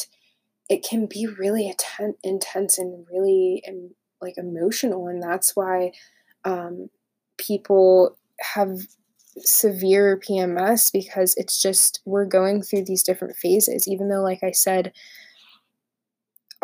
it 0.69 0.85
can 0.89 1.07
be 1.07 1.27
really 1.27 1.71
atten- 1.71 2.17
intense 2.23 2.79
and 2.79 3.07
really 3.11 3.63
like 4.21 4.35
emotional 4.39 5.09
and 5.09 5.23
that's 5.23 5.55
why 5.55 5.93
um, 6.45 6.89
people 7.37 8.17
have 8.55 8.81
severe 9.39 10.19
PMS 10.19 10.93
because 10.93 11.35
it's 11.37 11.61
just 11.61 12.01
we're 12.05 12.25
going 12.25 12.63
through 12.63 12.85
these 12.85 13.03
different 13.03 13.37
phases 13.37 13.89
even 13.89 14.09
though 14.09 14.23
like 14.23 14.43
I 14.43 14.53
said 14.53 14.93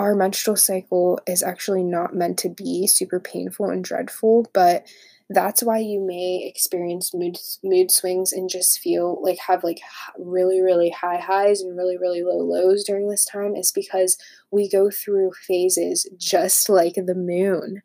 our 0.00 0.14
menstrual 0.14 0.56
cycle 0.56 1.20
is 1.26 1.42
actually 1.42 1.84
not 1.84 2.14
meant 2.14 2.38
to 2.38 2.48
be 2.48 2.86
super 2.86 3.20
painful 3.20 3.68
and 3.68 3.84
dreadful, 3.84 4.46
but 4.54 4.86
that's 5.28 5.62
why 5.62 5.76
you 5.78 6.00
may 6.00 6.42
experience 6.48 7.12
mood 7.14 7.36
mood 7.62 7.90
swings 7.90 8.32
and 8.32 8.48
just 8.48 8.80
feel 8.80 9.22
like 9.22 9.38
have 9.46 9.62
like 9.62 9.78
really 10.18 10.60
really 10.60 10.88
high 10.90 11.18
highs 11.18 11.60
and 11.60 11.76
really 11.76 11.98
really 11.98 12.22
low 12.22 12.38
lows 12.38 12.82
during 12.82 13.08
this 13.08 13.26
time 13.26 13.54
is 13.54 13.70
because 13.70 14.16
we 14.50 14.68
go 14.70 14.90
through 14.90 15.30
phases 15.46 16.08
just 16.16 16.68
like 16.70 16.94
the 16.94 17.14
moon. 17.14 17.82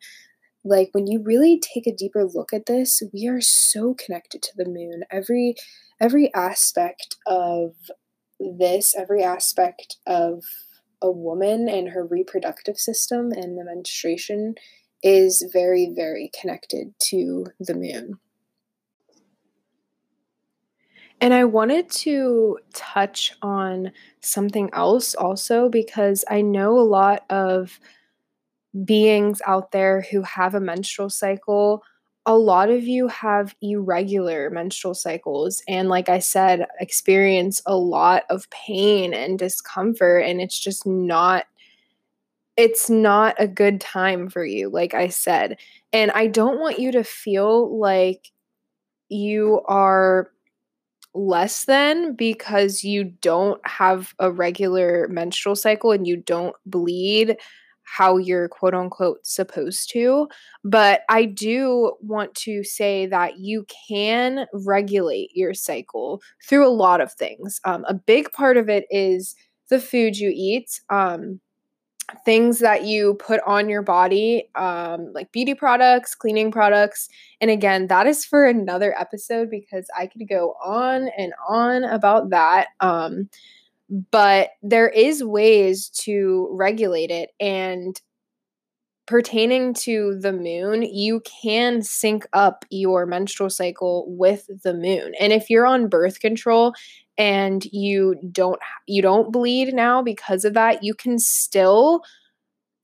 Like 0.64 0.88
when 0.92 1.06
you 1.06 1.22
really 1.22 1.60
take 1.60 1.86
a 1.86 1.94
deeper 1.94 2.24
look 2.24 2.52
at 2.52 2.66
this 2.66 3.02
we 3.12 3.28
are 3.28 3.42
so 3.42 3.94
connected 3.94 4.42
to 4.42 4.52
the 4.56 4.64
moon. 4.64 5.04
Every 5.10 5.54
every 6.00 6.32
aspect 6.34 7.16
of 7.26 7.74
this 8.40 8.94
every 8.96 9.22
aspect 9.22 9.98
of 10.06 10.44
a 11.06 11.10
woman 11.10 11.68
and 11.68 11.88
her 11.90 12.04
reproductive 12.04 12.78
system 12.78 13.32
and 13.32 13.56
the 13.56 13.64
menstruation 13.64 14.56
is 15.02 15.48
very, 15.52 15.92
very 15.94 16.30
connected 16.38 16.92
to 16.98 17.46
the 17.60 17.74
moon. 17.74 18.18
And 21.20 21.32
I 21.32 21.44
wanted 21.44 21.90
to 21.90 22.58
touch 22.74 23.32
on 23.40 23.92
something 24.20 24.68
else 24.72 25.14
also 25.14 25.68
because 25.68 26.24
I 26.28 26.42
know 26.42 26.78
a 26.78 26.80
lot 26.80 27.24
of 27.30 27.80
beings 28.84 29.40
out 29.46 29.72
there 29.72 30.02
who 30.02 30.22
have 30.22 30.54
a 30.54 30.60
menstrual 30.60 31.08
cycle 31.08 31.82
a 32.26 32.36
lot 32.36 32.68
of 32.70 32.82
you 32.82 33.06
have 33.06 33.54
irregular 33.62 34.50
menstrual 34.50 34.94
cycles 34.94 35.62
and 35.68 35.88
like 35.88 36.08
i 36.08 36.18
said 36.18 36.66
experience 36.80 37.62
a 37.66 37.76
lot 37.76 38.24
of 38.28 38.50
pain 38.50 39.14
and 39.14 39.38
discomfort 39.38 40.24
and 40.24 40.40
it's 40.40 40.58
just 40.58 40.86
not 40.86 41.46
it's 42.56 42.90
not 42.90 43.34
a 43.38 43.46
good 43.46 43.80
time 43.80 44.28
for 44.28 44.44
you 44.44 44.68
like 44.68 44.92
i 44.94 45.08
said. 45.08 45.58
And 45.92 46.10
i 46.12 46.26
don't 46.26 46.60
want 46.60 46.78
you 46.78 46.92
to 46.92 47.04
feel 47.04 47.78
like 47.78 48.32
you 49.08 49.62
are 49.66 50.30
less 51.14 51.64
than 51.64 52.14
because 52.14 52.84
you 52.84 53.04
don't 53.04 53.60
have 53.66 54.14
a 54.18 54.30
regular 54.30 55.08
menstrual 55.08 55.56
cycle 55.56 55.92
and 55.92 56.06
you 56.06 56.16
don't 56.16 56.54
bleed 56.66 57.36
how 57.86 58.16
you're 58.16 58.48
quote 58.48 58.74
unquote 58.74 59.26
supposed 59.26 59.90
to. 59.92 60.28
But 60.64 61.02
I 61.08 61.24
do 61.24 61.94
want 62.00 62.34
to 62.36 62.62
say 62.64 63.06
that 63.06 63.38
you 63.38 63.64
can 63.88 64.46
regulate 64.52 65.30
your 65.34 65.54
cycle 65.54 66.20
through 66.46 66.66
a 66.66 66.68
lot 66.68 67.00
of 67.00 67.12
things. 67.12 67.60
Um, 67.64 67.84
a 67.88 67.94
big 67.94 68.32
part 68.32 68.56
of 68.56 68.68
it 68.68 68.86
is 68.90 69.34
the 69.70 69.80
food 69.80 70.18
you 70.18 70.30
eat. 70.34 70.80
Um, 70.90 71.40
things 72.24 72.60
that 72.60 72.84
you 72.84 73.14
put 73.14 73.40
on 73.46 73.68
your 73.68 73.82
body, 73.82 74.48
um, 74.54 75.12
like 75.12 75.32
beauty 75.32 75.54
products, 75.54 76.14
cleaning 76.14 76.52
products. 76.52 77.08
And 77.40 77.50
again, 77.50 77.88
that 77.88 78.06
is 78.06 78.24
for 78.24 78.46
another 78.46 78.98
episode 78.98 79.50
because 79.50 79.88
I 79.98 80.06
could 80.06 80.28
go 80.28 80.54
on 80.64 81.08
and 81.18 81.32
on 81.48 81.84
about 81.84 82.30
that. 82.30 82.68
Um, 82.80 83.28
but 84.10 84.50
there 84.62 84.88
is 84.88 85.22
ways 85.22 85.88
to 85.90 86.48
regulate 86.52 87.10
it 87.10 87.30
and 87.40 88.00
pertaining 89.06 89.72
to 89.72 90.18
the 90.20 90.32
moon 90.32 90.82
you 90.82 91.22
can 91.42 91.80
sync 91.80 92.26
up 92.32 92.64
your 92.70 93.06
menstrual 93.06 93.48
cycle 93.48 94.04
with 94.08 94.46
the 94.64 94.74
moon 94.74 95.12
and 95.20 95.32
if 95.32 95.48
you're 95.48 95.66
on 95.66 95.88
birth 95.88 96.18
control 96.18 96.72
and 97.16 97.64
you 97.66 98.16
don't 98.32 98.58
you 98.88 99.00
don't 99.00 99.32
bleed 99.32 99.72
now 99.72 100.02
because 100.02 100.44
of 100.44 100.54
that 100.54 100.82
you 100.82 100.92
can 100.92 101.18
still 101.20 102.02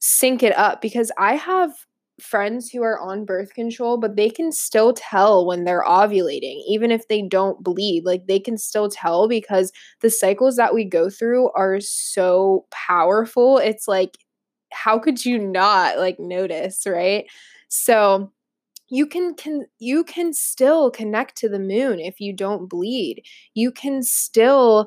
sync 0.01 0.45
it 0.45 0.57
up 0.57 0.81
because 0.81 1.11
i 1.19 1.35
have 1.35 1.73
friends 2.23 2.71
who 2.71 2.83
are 2.83 2.99
on 3.01 3.25
birth 3.25 3.55
control, 3.55 3.97
but 3.99 4.17
they 4.17 4.31
can 4.31 4.53
still 4.53 4.93
tell 4.93 5.47
when 5.47 5.65
they're 5.65 5.85
ovulating, 5.85 6.63
even 6.69 6.91
if 6.91 7.09
they 7.09 7.23
don't 7.23 7.63
bleed. 7.63 8.05
Like 8.05 8.27
they 8.27 8.41
can 8.41 8.59
still 8.59 8.89
tell 8.89 9.29
because 9.29 9.73
the 10.01 10.11
cycles 10.11 10.57
that 10.57 10.75
we 10.75 10.85
go 10.85 11.11
through 11.11 11.51
are 11.53 11.81
so 11.81 12.67
powerful. 12.71 13.59
It's 13.59 13.89
like, 13.89 14.17
how 14.73 14.99
could 14.99 15.25
you 15.25 15.39
not 15.39 15.99
like 15.99 16.19
notice, 16.19 16.87
right? 16.87 17.27
So, 17.69 18.33
you 18.89 19.07
can 19.07 19.35
can 19.35 19.67
you 19.79 20.05
can 20.05 20.35
still 20.35 20.91
connect 20.91 21.37
to 21.39 21.49
the 21.49 21.59
moon 21.59 21.99
if 21.99 22.21
you 22.21 22.35
don't 22.35 22.69
bleed. 22.69 23.25
You 23.55 23.73
can 23.73 24.03
still 24.03 24.87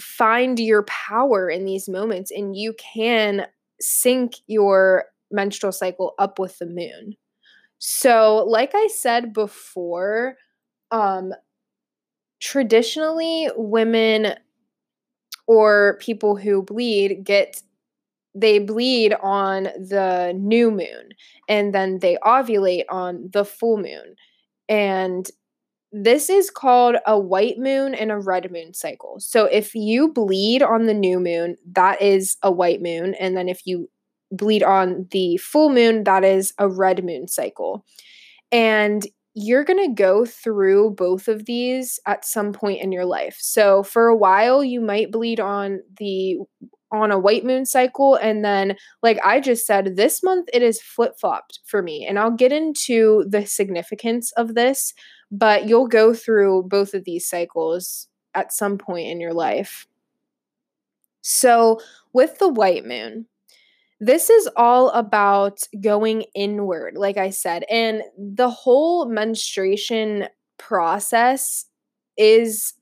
find 0.00 0.58
your 0.58 0.84
power 0.84 1.48
in 1.50 1.64
these 1.64 1.88
moments 1.88 2.30
and 2.30 2.56
you 2.56 2.74
can 2.74 3.46
sync 3.80 4.34
your 4.46 5.04
menstrual 5.30 5.72
cycle 5.72 6.14
up 6.18 6.38
with 6.38 6.58
the 6.58 6.66
moon. 6.66 7.14
So, 7.78 8.44
like 8.48 8.72
I 8.74 8.88
said 8.88 9.32
before, 9.32 10.36
um, 10.90 11.32
traditionally 12.40 13.48
women 13.56 14.34
or 15.46 15.98
people 16.00 16.36
who 16.36 16.62
bleed 16.62 17.24
get 17.24 17.62
they 18.34 18.60
bleed 18.60 19.12
on 19.22 19.64
the 19.64 20.32
new 20.36 20.70
moon 20.70 21.10
and 21.48 21.74
then 21.74 21.98
they 21.98 22.16
ovulate 22.24 22.84
on 22.88 23.28
the 23.32 23.44
full 23.44 23.76
moon. 23.76 24.14
And 24.68 25.28
this 25.92 26.30
is 26.30 26.50
called 26.50 26.96
a 27.06 27.18
white 27.18 27.58
moon 27.58 27.94
and 27.94 28.12
a 28.12 28.18
red 28.18 28.52
moon 28.52 28.72
cycle. 28.72 29.16
So 29.18 29.46
if 29.46 29.74
you 29.74 30.12
bleed 30.12 30.62
on 30.62 30.86
the 30.86 30.94
new 30.94 31.18
moon, 31.18 31.56
that 31.72 32.00
is 32.00 32.36
a 32.42 32.52
white 32.52 32.80
moon. 32.80 33.14
And 33.14 33.36
then 33.36 33.48
if 33.48 33.62
you 33.66 33.90
bleed 34.30 34.62
on 34.62 35.06
the 35.10 35.36
full 35.38 35.70
moon, 35.70 36.04
that 36.04 36.24
is 36.24 36.52
a 36.58 36.68
red 36.68 37.04
moon 37.04 37.28
cycle. 37.28 37.84
And 38.52 39.06
you're 39.34 39.64
going 39.64 39.88
to 39.88 39.94
go 39.94 40.24
through 40.24 40.90
both 40.90 41.28
of 41.28 41.46
these 41.46 42.00
at 42.06 42.24
some 42.24 42.52
point 42.52 42.82
in 42.82 42.92
your 42.92 43.04
life. 43.04 43.36
So 43.40 43.82
for 43.82 44.08
a 44.08 44.16
while 44.16 44.64
you 44.64 44.80
might 44.80 45.12
bleed 45.12 45.40
on 45.40 45.80
the 45.98 46.38
on 46.92 47.12
a 47.12 47.18
white 47.18 47.44
moon 47.44 47.64
cycle 47.64 48.16
and 48.16 48.44
then 48.44 48.76
like 49.00 49.20
I 49.24 49.38
just 49.38 49.64
said 49.64 49.94
this 49.94 50.24
month 50.24 50.48
it 50.52 50.60
is 50.60 50.82
flip-flopped 50.82 51.60
for 51.64 51.82
me 51.82 52.04
and 52.04 52.18
I'll 52.18 52.32
get 52.32 52.50
into 52.50 53.24
the 53.28 53.46
significance 53.46 54.32
of 54.32 54.56
this, 54.56 54.92
but 55.30 55.68
you'll 55.68 55.86
go 55.86 56.12
through 56.12 56.64
both 56.64 56.92
of 56.92 57.04
these 57.04 57.28
cycles 57.28 58.08
at 58.34 58.52
some 58.52 58.76
point 58.76 59.06
in 59.06 59.20
your 59.20 59.32
life. 59.32 59.86
So, 61.22 61.80
with 62.12 62.38
the 62.38 62.48
white 62.48 62.84
moon, 62.84 63.26
this 64.00 64.30
is 64.30 64.48
all 64.56 64.90
about 64.90 65.60
going 65.80 66.24
inward, 66.34 66.94
like 66.96 67.18
I 67.18 67.30
said. 67.30 67.64
And 67.70 68.02
the 68.18 68.48
whole 68.48 69.06
menstruation 69.06 70.26
process 70.58 71.66
is 72.16 72.72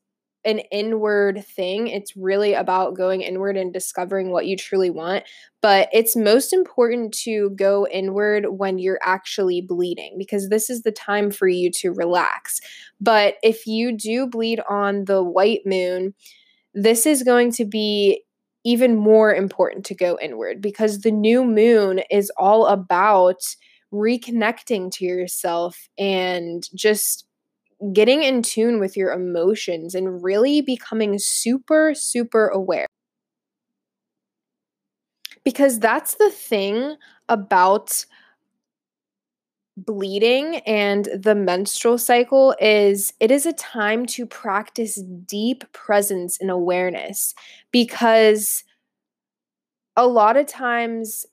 an 0.45 0.61
inward 0.71 1.45
thing. 1.45 1.89
It's 1.89 2.17
really 2.17 2.55
about 2.55 2.97
going 2.97 3.23
inward 3.23 3.57
and 3.57 3.73
discovering 3.73 4.31
what 4.31 4.47
you 4.47 4.57
truly 4.57 4.91
want. 4.91 5.25
But 5.61 5.89
it's 5.93 6.15
most 6.15 6.53
important 6.53 7.13
to 7.25 7.51
go 7.51 7.87
inward 7.89 8.47
when 8.51 8.79
you're 8.79 9.01
actually 9.03 9.61
bleeding 9.61 10.15
because 10.17 10.49
this 10.49 10.71
is 10.71 10.83
the 10.83 10.93
time 10.93 11.33
for 11.33 11.49
you 11.49 11.71
to 11.73 11.93
relax. 11.93 12.61
But 13.01 13.35
if 13.43 13.67
you 13.67 13.97
do 13.97 14.29
bleed 14.29 14.61
on 14.71 15.07
the 15.07 15.23
white 15.23 15.63
moon, 15.67 16.15
this 16.73 17.07
is 17.07 17.25
going 17.25 17.51
to 17.53 17.65
be 17.65 18.23
even 18.65 18.97
more 18.97 19.35
important 19.35 19.85
to 19.87 19.95
go 19.95 20.19
inward 20.21 20.61
because 20.61 21.01
the 21.01 21.11
new 21.11 21.45
moon 21.45 22.01
is 22.11 22.31
all 22.37 22.67
about 22.67 23.41
reconnecting 23.93 24.91
to 24.93 25.05
yourself 25.05 25.89
and 25.99 26.65
just 26.75 27.27
getting 27.93 28.23
in 28.23 28.43
tune 28.43 28.81
with 28.81 28.97
your 28.97 29.13
emotions 29.13 29.95
and 29.95 30.23
really 30.23 30.61
becoming 30.61 31.19
super, 31.19 31.95
super 31.95 32.49
aware. 32.49 32.87
Because 35.45 35.79
that's 35.79 36.15
the 36.17 36.31
thing 36.31 36.97
about 37.29 38.05
bleeding 39.87 40.57
and 40.67 41.09
the 41.15 41.35
menstrual 41.35 41.99
cycle 41.99 42.55
is 42.61 43.13
it 43.21 43.31
is 43.31 43.47
a 43.47 43.53
time 43.53 44.07
to 44.07 44.27
practice 44.27 44.97
deep 45.27 45.71
presence 45.73 46.39
and 46.41 46.51
awareness 46.51 47.35
because 47.71 48.65
a 49.97 50.07
lot 50.07 50.37
of 50.37 50.47
times 50.47 51.27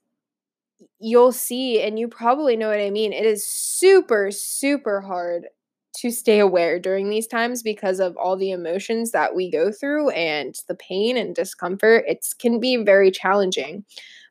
you'll 0.99 1.31
see 1.31 1.81
and 1.81 1.99
you 1.99 2.07
probably 2.07 2.55
know 2.55 2.69
what 2.69 2.79
I 2.79 2.89
mean 2.89 3.13
it 3.13 3.25
is 3.25 3.45
super 3.45 4.31
super 4.31 5.01
hard 5.01 5.47
to 5.97 6.11
stay 6.11 6.39
aware 6.39 6.77
during 6.77 7.09
these 7.09 7.27
times 7.27 7.63
because 7.63 8.01
of 8.01 8.17
all 8.17 8.35
the 8.35 8.51
emotions 8.51 9.11
that 9.11 9.33
we 9.33 9.49
go 9.49 9.71
through 9.71 10.09
and 10.09 10.53
the 10.67 10.75
pain 10.75 11.15
and 11.15 11.33
discomfort. 11.33 12.03
It 12.05 12.25
can 12.37 12.59
be 12.59 12.75
very 12.77 13.11
challenging 13.11 13.85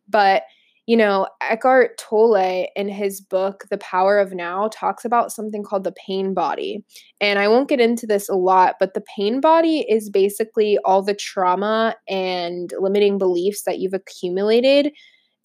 but 0.09 0.45
you 0.87 0.97
know, 0.97 1.27
Eckhart 1.41 1.97
Tolle 1.97 2.67
in 2.77 2.89
his 2.89 3.21
book, 3.21 3.65
The 3.71 3.79
Power 3.79 4.19
of 4.19 4.33
Now, 4.33 4.69
talks 4.69 5.05
about 5.05 5.33
something 5.33 5.63
called 5.63 5.85
the 5.85 5.95
pain 6.07 6.35
body. 6.35 6.85
And 7.21 7.39
I 7.39 7.49
won't 7.49 7.69
get 7.69 7.81
into 7.81 8.07
this 8.07 8.29
a 8.29 8.35
lot, 8.35 8.77
but 8.79 8.93
the 8.93 9.05
pain 9.17 9.41
body 9.41 9.87
is 9.89 10.11
basically 10.11 10.79
all 10.85 11.03
the 11.03 11.15
trauma 11.15 11.97
and 12.07 12.71
limiting 12.79 13.17
beliefs 13.17 13.63
that 13.63 13.79
you've 13.79 13.95
accumulated 13.95 14.93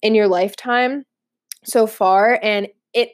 in 0.02 0.14
your 0.14 0.28
lifetime 0.28 1.04
so 1.64 1.86
far. 1.86 2.38
And 2.42 2.68
it 2.92 3.10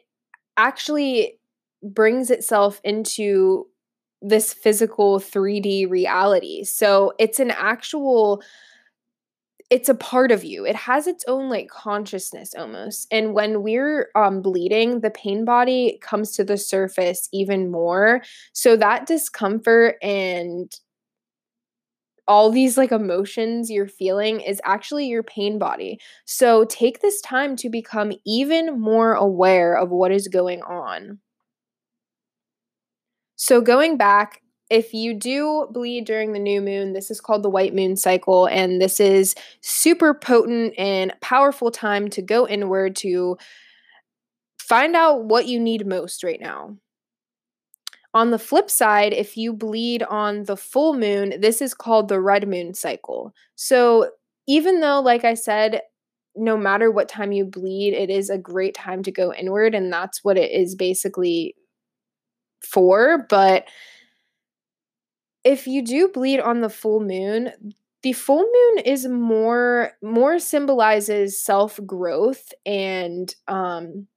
actually 0.56 1.38
brings 1.83 2.31
itself 2.31 2.81
into 2.83 3.66
this 4.20 4.53
physical 4.53 5.20
3D 5.20 5.88
reality. 5.88 6.64
So 6.64 7.12
it's 7.20 7.38
an 7.38 7.53
actual 7.53 8.42
it's 9.68 9.88
a 9.88 9.94
part 9.94 10.31
of 10.31 10.44
you. 10.44 10.64
It 10.64 10.76
has 10.76 11.07
its 11.07 11.24
own 11.26 11.48
like 11.48 11.68
consciousness 11.68 12.55
almost. 12.57 13.09
And 13.11 13.35
when 13.35 13.62
we're 13.62 14.11
um 14.14 14.40
bleeding, 14.42 15.00
the 15.00 15.11
pain 15.11 15.44
body 15.44 15.98
comes 16.02 16.33
to 16.33 16.44
the 16.44 16.57
surface 16.57 17.29
even 17.33 17.70
more. 17.70 18.22
So 18.52 18.76
that 18.76 19.07
discomfort 19.07 19.96
and 20.02 20.72
all 22.29 22.50
these 22.50 22.76
like 22.76 22.92
emotions 22.92 23.70
you're 23.70 23.87
feeling 23.87 24.40
is 24.40 24.61
actually 24.64 25.07
your 25.07 25.22
pain 25.22 25.59
body. 25.59 25.98
So 26.24 26.64
take 26.64 27.00
this 27.00 27.20
time 27.20 27.57
to 27.57 27.68
become 27.68 28.12
even 28.24 28.81
more 28.81 29.14
aware 29.14 29.76
of 29.76 29.90
what 29.90 30.12
is 30.12 30.29
going 30.29 30.62
on. 30.62 31.20
So 33.37 33.61
going 33.61 33.96
back 33.96 34.42
if 34.68 34.92
you 34.92 35.14
do 35.14 35.68
bleed 35.70 36.05
during 36.05 36.33
the 36.33 36.38
new 36.38 36.61
moon, 36.61 36.92
this 36.92 37.11
is 37.11 37.20
called 37.20 37.42
the 37.42 37.50
white 37.50 37.74
moon 37.74 37.96
cycle, 37.96 38.46
and 38.46 38.81
this 38.81 38.98
is 38.98 39.35
super 39.61 40.12
potent 40.12 40.74
and 40.76 41.12
powerful 41.20 41.70
time 41.70 42.09
to 42.11 42.22
go 42.22 42.48
inward 42.48 42.96
to 42.96 43.37
find 44.59 44.96
out 44.96 45.24
what 45.24 45.46
you 45.46 45.61
need 45.61 45.87
most 45.87 46.24
right 46.24 46.40
now. 46.40 46.76
On 48.12 48.31
the 48.31 48.38
flip 48.38 48.70
side, 48.70 49.12
if 49.12 49.37
you 49.37 49.52
bleed 49.52 50.02
on 50.02 50.44
the 50.44 50.57
full 50.57 50.94
moon, 50.94 51.35
this 51.40 51.61
is 51.61 51.74
called 51.74 52.09
the 52.09 52.20
red 52.20 52.48
moon 52.48 52.74
cycle. 52.74 53.33
So, 53.55 54.11
even 54.48 54.81
though, 54.81 55.00
like 55.00 55.24
I 55.24 55.35
said, 55.35 55.83
no 56.35 56.57
matter 56.57 56.90
what 56.90 57.09
time 57.09 57.33
you 57.33 57.44
bleed, 57.44 57.94
it 57.94 58.11
is 58.11 58.31
a 58.31 58.38
great 58.38 58.74
time 58.74 59.02
to 59.05 59.12
go 59.12 59.33
inward, 59.33 59.74
and 59.74 59.92
that's 59.92 60.24
what 60.24 60.38
it 60.38 60.50
is 60.50 60.74
basically 60.74 61.55
for. 62.62 63.26
But 63.29 63.68
if 65.46 65.66
you 65.68 65.82
do 65.82 66.09
bleed 66.11 66.40
on 66.40 66.61
the 66.62 66.70
full 66.70 67.00
moon, 67.00 67.52
the 68.02 68.12
full 68.14 68.42
moon 68.42 68.85
is 68.85 69.09
more 69.09 69.92
more 70.02 70.38
symbolizes 70.40 71.42
self-growth 71.42 72.52
and 72.66 73.35
um 73.48 74.09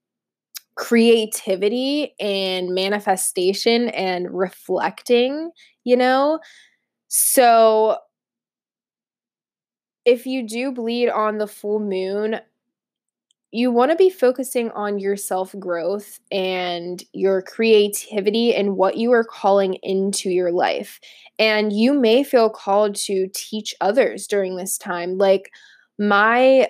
creativity 0.76 2.16
and 2.20 2.70
manifestation 2.76 3.90
and 3.90 4.28
reflecting, 4.32 5.52
you 5.84 5.98
know? 5.98 6.40
So 7.10 7.98
if 10.06 10.26
you 10.26 10.48
do 10.48 10.72
bleed 10.72 11.10
on 11.10 11.38
the 11.38 11.48
full 11.48 11.80
moon, 11.80 12.40
you 13.52 13.72
want 13.72 13.92
to 13.92 13.98
be 13.98 14.10
focusing 14.10 14.70
on 14.72 15.00
your 15.00 15.16
self 15.16 15.56
growth 15.60 16.20
and 16.32 17.04
your 17.14 17.42
creativity 17.42 18.54
and 18.54 18.78
what 18.78 18.98
you 18.98 19.12
are 19.12 19.24
calling 19.24 19.76
into 19.82 20.30
your 20.30 20.52
life. 20.52 21.00
And 21.40 21.74
you 21.74 21.94
may 21.94 22.24
feel 22.24 22.50
called 22.50 22.96
to 22.96 23.28
teach 23.34 23.74
others 23.82 24.28
during 24.28 24.56
this 24.56 24.78
time. 24.78 25.18
Like, 25.18 25.50
my 25.98 26.68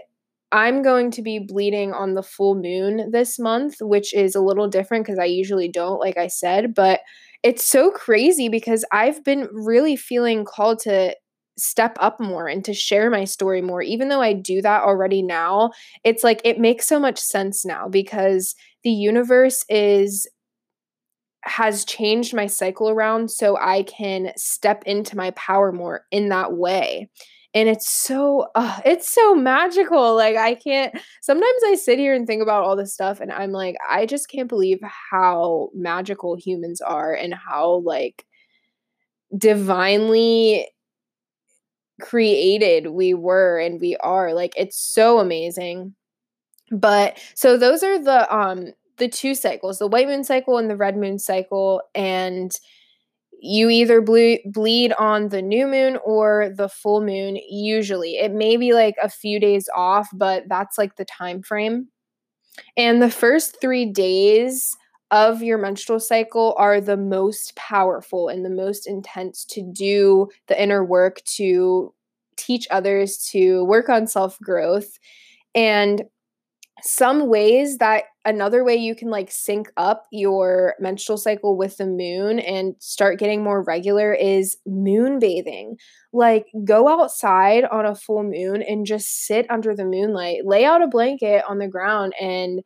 I'm 0.52 0.82
going 0.82 1.12
to 1.12 1.22
be 1.22 1.38
bleeding 1.38 1.94
on 1.94 2.16
the 2.16 2.24
full 2.24 2.56
moon 2.56 3.12
this 3.12 3.38
month, 3.38 3.76
which 3.82 4.14
is 4.14 4.34
a 4.34 4.42
little 4.42 4.68
different 4.68 5.06
because 5.06 5.20
I 5.20 5.26
usually 5.26 5.70
don't, 5.70 6.00
like 6.00 6.18
I 6.18 6.28
said, 6.28 6.74
but 6.74 7.02
it's 7.44 7.64
so 7.64 7.92
crazy 7.92 8.50
because 8.50 8.84
I've 8.92 9.24
been 9.24 9.48
really 9.54 9.96
feeling 9.96 10.46
called 10.46 10.80
to 10.80 11.16
step 11.60 11.98
up 12.00 12.20
more 12.20 12.48
and 12.48 12.64
to 12.66 12.74
share 12.74 13.10
my 13.10 13.24
story 13.24 13.62
more. 13.62 13.82
Even 13.82 14.10
though 14.10 14.22
I 14.22 14.34
do 14.34 14.62
that 14.62 14.84
already 14.84 15.22
now, 15.22 15.72
it's 16.04 16.24
like 16.24 16.42
it 16.44 16.60
makes 16.60 16.88
so 16.88 17.00
much 17.00 17.20
sense 17.20 17.66
now 17.66 17.88
because 17.88 18.56
the 18.84 18.92
universe 18.92 19.66
is 19.70 20.28
has 21.44 21.86
changed 21.86 22.34
my 22.34 22.46
cycle 22.48 22.90
around 22.90 23.32
so 23.32 23.58
I 23.58 23.84
can 23.84 24.32
step 24.36 24.84
into 24.86 25.16
my 25.16 25.32
power 25.32 25.72
more 25.72 26.06
in 26.12 26.30
that 26.30 26.54
way. 26.54 27.10
And 27.54 27.68
it's 27.68 27.90
so 27.92 28.48
uh, 28.56 28.80
it's 28.86 29.12
so 29.12 29.34
magical. 29.36 30.16
Like 30.16 30.36
I 30.36 30.56
can't 30.56 30.94
sometimes 31.22 31.62
I 31.66 31.76
sit 31.76 31.98
here 31.98 32.14
and 32.14 32.28
think 32.28 32.44
about 32.44 32.64
all 32.64 32.76
this 32.76 32.94
stuff 32.94 33.20
and 33.20 33.32
I'm 33.32 33.52
like 33.52 33.76
I 33.90 34.06
just 34.06 34.30
can't 34.30 34.50
believe 34.50 34.80
how 35.12 35.70
magical 35.74 36.36
humans 36.36 36.82
are 36.82 37.14
and 37.14 37.34
how 37.34 37.82
like 37.84 38.26
divinely 39.36 40.68
created 42.00 42.88
we 42.88 43.14
were 43.14 43.60
and 43.60 43.80
we 43.82 43.96
are 43.98 44.34
like 44.34 44.54
it's 44.58 44.78
so 44.78 45.20
amazing. 45.20 45.96
But 46.72 47.20
so 47.36 47.58
those 47.58 47.84
are 47.84 48.00
the 48.04 48.34
um 48.36 48.68
the 48.98 49.08
two 49.10 49.36
cycles 49.36 49.80
the 49.80 49.88
white 49.88 50.08
moon 50.08 50.24
cycle 50.24 50.58
and 50.58 50.70
the 50.70 50.78
red 50.78 50.98
moon 50.98 51.20
cycle 51.20 51.82
and 51.96 52.52
you 53.42 53.70
either 53.70 54.02
ble- 54.02 54.40
bleed 54.46 54.94
on 54.94 55.30
the 55.30 55.42
new 55.42 55.68
moon 55.68 55.98
or 56.06 56.52
the 56.56 56.70
full 56.70 57.02
moon 57.02 57.38
usually. 57.50 58.18
It 58.18 58.34
may 58.34 58.58
be 58.58 58.74
like 58.74 58.96
a 59.02 59.10
few 59.10 59.40
days 59.40 59.70
off 59.76 60.10
but 60.14 60.44
that's 60.50 60.78
like 60.78 60.96
the 60.98 61.06
time 61.06 61.44
frame 61.44 61.88
and 62.78 63.02
the 63.02 63.12
first 63.12 63.62
3 63.62 63.86
days 63.86 64.76
of 65.12 65.42
your 65.42 65.58
menstrual 65.58 66.00
cycle 66.00 66.56
are 66.58 66.80
the 66.80 66.98
most 66.98 67.56
powerful 67.56 68.28
and 68.30 68.46
the 68.46 68.50
most 68.50 68.88
intense 68.88 69.44
to 69.46 69.62
do 69.62 70.28
the 70.48 70.62
inner 70.62 70.84
work 70.84 71.22
to 71.26 71.94
teach 72.38 72.68
others 72.72 73.18
to 73.32 73.64
work 73.66 73.90
on 73.90 74.08
self 74.08 74.40
growth 74.40 74.98
and 75.56 76.04
some 76.82 77.28
ways 77.28 77.78
that 77.78 78.06
another 78.26 78.64
way 78.64 78.76
you 78.76 78.96
can 78.96 79.10
like 79.10 79.32
sync 79.32 79.72
up 79.78 80.06
your 80.12 80.76
menstrual 80.80 81.18
cycle 81.18 81.58
with 81.58 81.78
the 81.78 81.86
moon 81.86 82.40
and 82.40 82.76
start 82.80 83.20
getting 83.20 83.44
more 83.44 83.64
regular 83.64 84.14
is 84.14 84.58
moon 84.66 85.20
bathing. 85.20 85.76
Like 86.14 86.48
go 86.64 86.88
outside 86.88 87.66
on 87.66 87.86
a 87.86 87.96
full 87.96 88.24
moon 88.24 88.62
and 88.62 88.86
just 88.86 89.26
sit 89.26 89.46
under 89.50 89.76
the 89.76 89.86
moonlight. 89.86 90.46
Lay 90.46 90.66
out 90.66 90.82
a 90.82 90.88
blanket 90.88 91.44
on 91.48 91.58
the 91.58 91.68
ground 91.68 92.14
and 92.20 92.62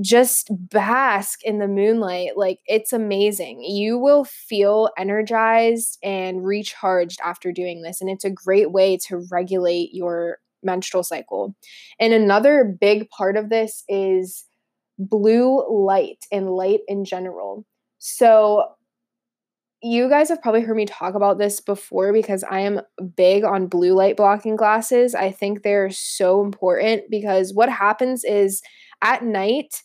just 0.00 0.48
bask 0.50 1.42
in 1.42 1.58
the 1.58 1.68
moonlight. 1.68 2.36
Like 2.36 2.60
it's 2.66 2.92
amazing. 2.92 3.62
You 3.62 3.98
will 3.98 4.24
feel 4.24 4.90
energized 4.98 5.98
and 6.02 6.44
recharged 6.44 7.18
after 7.24 7.52
doing 7.52 7.82
this 7.82 8.00
and 8.00 8.10
it's 8.10 8.24
a 8.24 8.30
great 8.30 8.72
way 8.72 8.98
to 9.08 9.26
regulate 9.30 9.90
your 9.92 10.38
menstrual 10.62 11.02
cycle. 11.02 11.54
And 11.98 12.12
another 12.12 12.64
big 12.64 13.08
part 13.10 13.36
of 13.36 13.48
this 13.48 13.84
is 13.88 14.44
blue 14.98 15.64
light 15.70 16.24
and 16.30 16.50
light 16.50 16.80
in 16.88 17.04
general. 17.04 17.64
So, 17.98 18.72
you 19.82 20.08
guys 20.08 20.30
have 20.30 20.40
probably 20.42 20.62
heard 20.62 20.76
me 20.76 20.86
talk 20.86 21.14
about 21.14 21.38
this 21.38 21.60
before 21.60 22.12
because 22.12 22.42
I 22.44 22.60
am 22.60 22.80
big 23.14 23.44
on 23.44 23.66
blue 23.66 23.92
light 23.92 24.16
blocking 24.16 24.56
glasses. 24.56 25.14
I 25.14 25.30
think 25.30 25.62
they're 25.62 25.90
so 25.90 26.42
important 26.42 27.04
because 27.10 27.52
what 27.52 27.68
happens 27.68 28.24
is 28.24 28.62
at 29.02 29.24
night, 29.24 29.82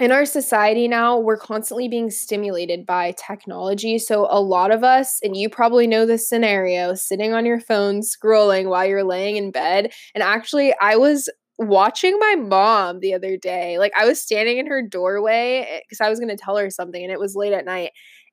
in 0.00 0.10
our 0.10 0.24
society 0.24 0.88
now, 0.88 1.18
we're 1.18 1.36
constantly 1.36 1.86
being 1.86 2.10
stimulated 2.10 2.84
by 2.84 3.12
technology. 3.12 3.98
So, 3.98 4.26
a 4.28 4.40
lot 4.40 4.72
of 4.72 4.82
us, 4.82 5.20
and 5.22 5.36
you 5.36 5.48
probably 5.48 5.86
know 5.86 6.04
this 6.04 6.28
scenario, 6.28 6.94
sitting 6.94 7.32
on 7.32 7.46
your 7.46 7.60
phone 7.60 8.00
scrolling 8.00 8.68
while 8.68 8.84
you're 8.86 9.04
laying 9.04 9.36
in 9.36 9.52
bed. 9.52 9.92
And 10.14 10.22
actually, 10.22 10.74
I 10.80 10.96
was 10.96 11.28
watching 11.58 12.18
my 12.18 12.34
mom 12.34 12.98
the 12.98 13.14
other 13.14 13.36
day. 13.36 13.78
Like, 13.78 13.92
I 13.96 14.04
was 14.04 14.20
standing 14.20 14.58
in 14.58 14.66
her 14.66 14.82
doorway 14.82 15.82
because 15.88 16.00
eh, 16.00 16.06
I 16.06 16.10
was 16.10 16.18
going 16.18 16.36
to 16.36 16.42
tell 16.42 16.56
her 16.56 16.70
something, 16.70 17.00
and 17.02 17.12
it 17.12 17.20
was 17.20 17.36
late 17.36 17.52
at 17.52 17.64
night. 17.64 17.90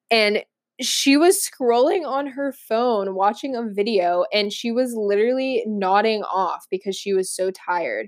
And 0.09 0.43
she 0.81 1.15
was 1.15 1.47
scrolling 1.47 2.07
on 2.07 2.25
her 2.25 2.53
phone 2.53 3.13
watching 3.13 3.55
a 3.55 3.63
video, 3.63 4.25
and 4.33 4.51
she 4.51 4.71
was 4.71 4.93
literally 4.95 5.63
nodding 5.67 6.23
off 6.23 6.65
because 6.71 6.95
she 6.95 7.13
was 7.13 7.31
so 7.31 7.51
tired. 7.51 8.07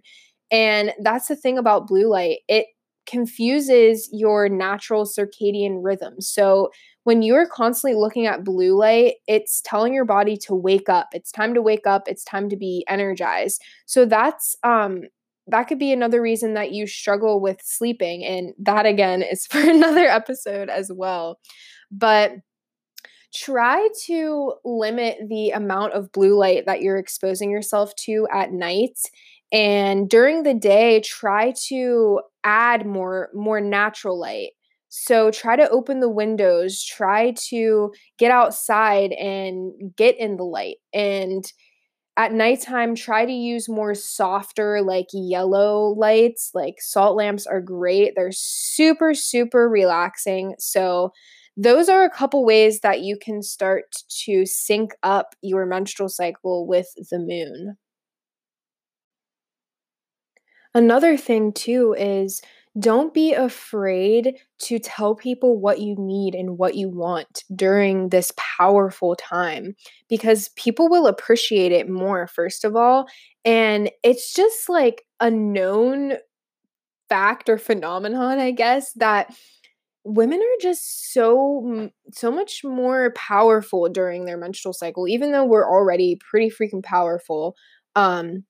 And 0.53 0.93
that's 1.01 1.27
the 1.27 1.35
thing 1.35 1.57
about 1.57 1.87
blue 1.87 2.07
light. 2.07 2.39
It 2.47 2.67
confuses 3.05 4.07
your 4.13 4.47
natural 4.47 5.03
circadian 5.03 5.83
rhythm. 5.83 6.21
So 6.21 6.69
when 7.03 7.21
you're 7.21 7.47
constantly 7.47 7.99
looking 7.99 8.27
at 8.27 8.45
blue 8.45 8.77
light, 8.77 9.15
it's 9.27 9.61
telling 9.61 9.93
your 9.93 10.05
body 10.05 10.37
to 10.37 10.55
wake 10.55 10.87
up. 10.87 11.09
It's 11.11 11.31
time 11.31 11.53
to 11.55 11.61
wake 11.61 11.85
up. 11.85 12.03
It's 12.07 12.23
time 12.23 12.47
to 12.49 12.55
be 12.55 12.85
energized. 12.87 13.61
So 13.87 14.05
that's 14.05 14.55
um 14.63 15.01
that 15.47 15.63
could 15.63 15.79
be 15.79 15.91
another 15.91 16.21
reason 16.21 16.53
that 16.53 16.71
you 16.71 16.87
struggle 16.87 17.41
with 17.41 17.59
sleeping 17.61 18.23
and 18.23 18.53
that 18.59 18.85
again 18.85 19.21
is 19.21 19.45
for 19.51 19.59
another 19.59 20.05
episode 20.05 20.69
as 20.69 20.91
well. 20.93 21.39
But 21.91 22.35
try 23.33 23.89
to 24.05 24.53
limit 24.63 25.17
the 25.27 25.49
amount 25.49 25.93
of 25.93 26.11
blue 26.11 26.37
light 26.37 26.67
that 26.67 26.81
you're 26.81 26.97
exposing 26.97 27.49
yourself 27.49 27.93
to 27.95 28.27
at 28.31 28.51
night 28.53 28.99
and 29.53 30.09
during 30.09 30.43
the 30.43 30.55
day 30.55 31.01
try 31.01 31.53
to 31.69 32.21
add 32.43 32.87
more 32.87 33.29
more 33.35 33.61
natural 33.61 34.19
light. 34.19 34.51
So 34.89 35.31
try 35.31 35.57
to 35.57 35.69
open 35.71 36.01
the 36.01 36.09
windows 36.09 36.83
try 36.83 37.33
to 37.49 37.93
get 38.19 38.31
outside 38.31 39.13
and 39.13 39.73
get 39.97 40.17
in 40.19 40.37
the 40.37 40.45
light 40.45 40.77
and 40.93 41.45
at 42.17 42.31
nighttime 42.33 42.95
try 42.95 43.25
to 43.25 43.31
use 43.31 43.67
more 43.69 43.95
softer 43.95 44.81
like 44.81 45.07
yellow 45.13 45.95
lights 45.97 46.51
like 46.53 46.75
salt 46.79 47.15
lamps 47.17 47.47
are 47.47 47.61
great 47.61 48.13
they're 48.15 48.31
super 48.31 49.13
super 49.13 49.69
relaxing. 49.69 50.55
So 50.59 51.11
those 51.57 51.89
are 51.89 52.03
a 52.03 52.09
couple 52.09 52.45
ways 52.45 52.79
that 52.81 53.01
you 53.01 53.17
can 53.21 53.43
start 53.43 53.85
to 54.25 54.45
sync 54.45 54.93
up 55.03 55.35
your 55.41 55.65
menstrual 55.67 56.09
cycle 56.09 56.67
with 56.67 56.87
the 57.11 57.19
moon 57.19 57.77
Another 60.73 61.17
thing 61.17 61.51
too 61.53 61.95
is 61.97 62.41
don't 62.79 63.13
be 63.13 63.33
afraid 63.33 64.35
to 64.57 64.79
tell 64.79 65.13
people 65.13 65.59
what 65.59 65.79
you 65.79 65.95
need 65.97 66.33
and 66.33 66.57
what 66.57 66.73
you 66.73 66.89
want 66.89 67.43
during 67.55 68.09
this 68.09 68.31
powerful 68.37 69.15
time 69.15 69.75
because 70.09 70.49
people 70.55 70.89
will 70.89 71.05
appreciate 71.05 71.71
it 71.71 71.87
more, 71.87 72.25
first 72.25 72.65
of 72.65 72.75
all. 72.75 73.05
And 73.45 73.91
it's 74.01 74.33
just 74.33 74.69
like 74.69 75.03
a 75.19 75.29
known 75.29 76.13
fact 77.09 77.49
or 77.49 77.57
phenomenon, 77.57 78.39
I 78.39 78.51
guess, 78.51 78.93
that 78.93 79.33
women 80.05 80.39
are 80.39 80.61
just 80.61 81.13
so 81.13 81.89
so 82.13 82.31
much 82.31 82.63
more 82.63 83.11
powerful 83.15 83.89
during 83.89 84.25
their 84.25 84.37
menstrual 84.37 84.73
cycle 84.73 85.07
even 85.07 85.31
though 85.31 85.45
we're 85.45 85.69
already 85.69 86.17
pretty 86.29 86.49
freaking 86.49 86.83
powerful 86.83 87.55
um 87.95 88.43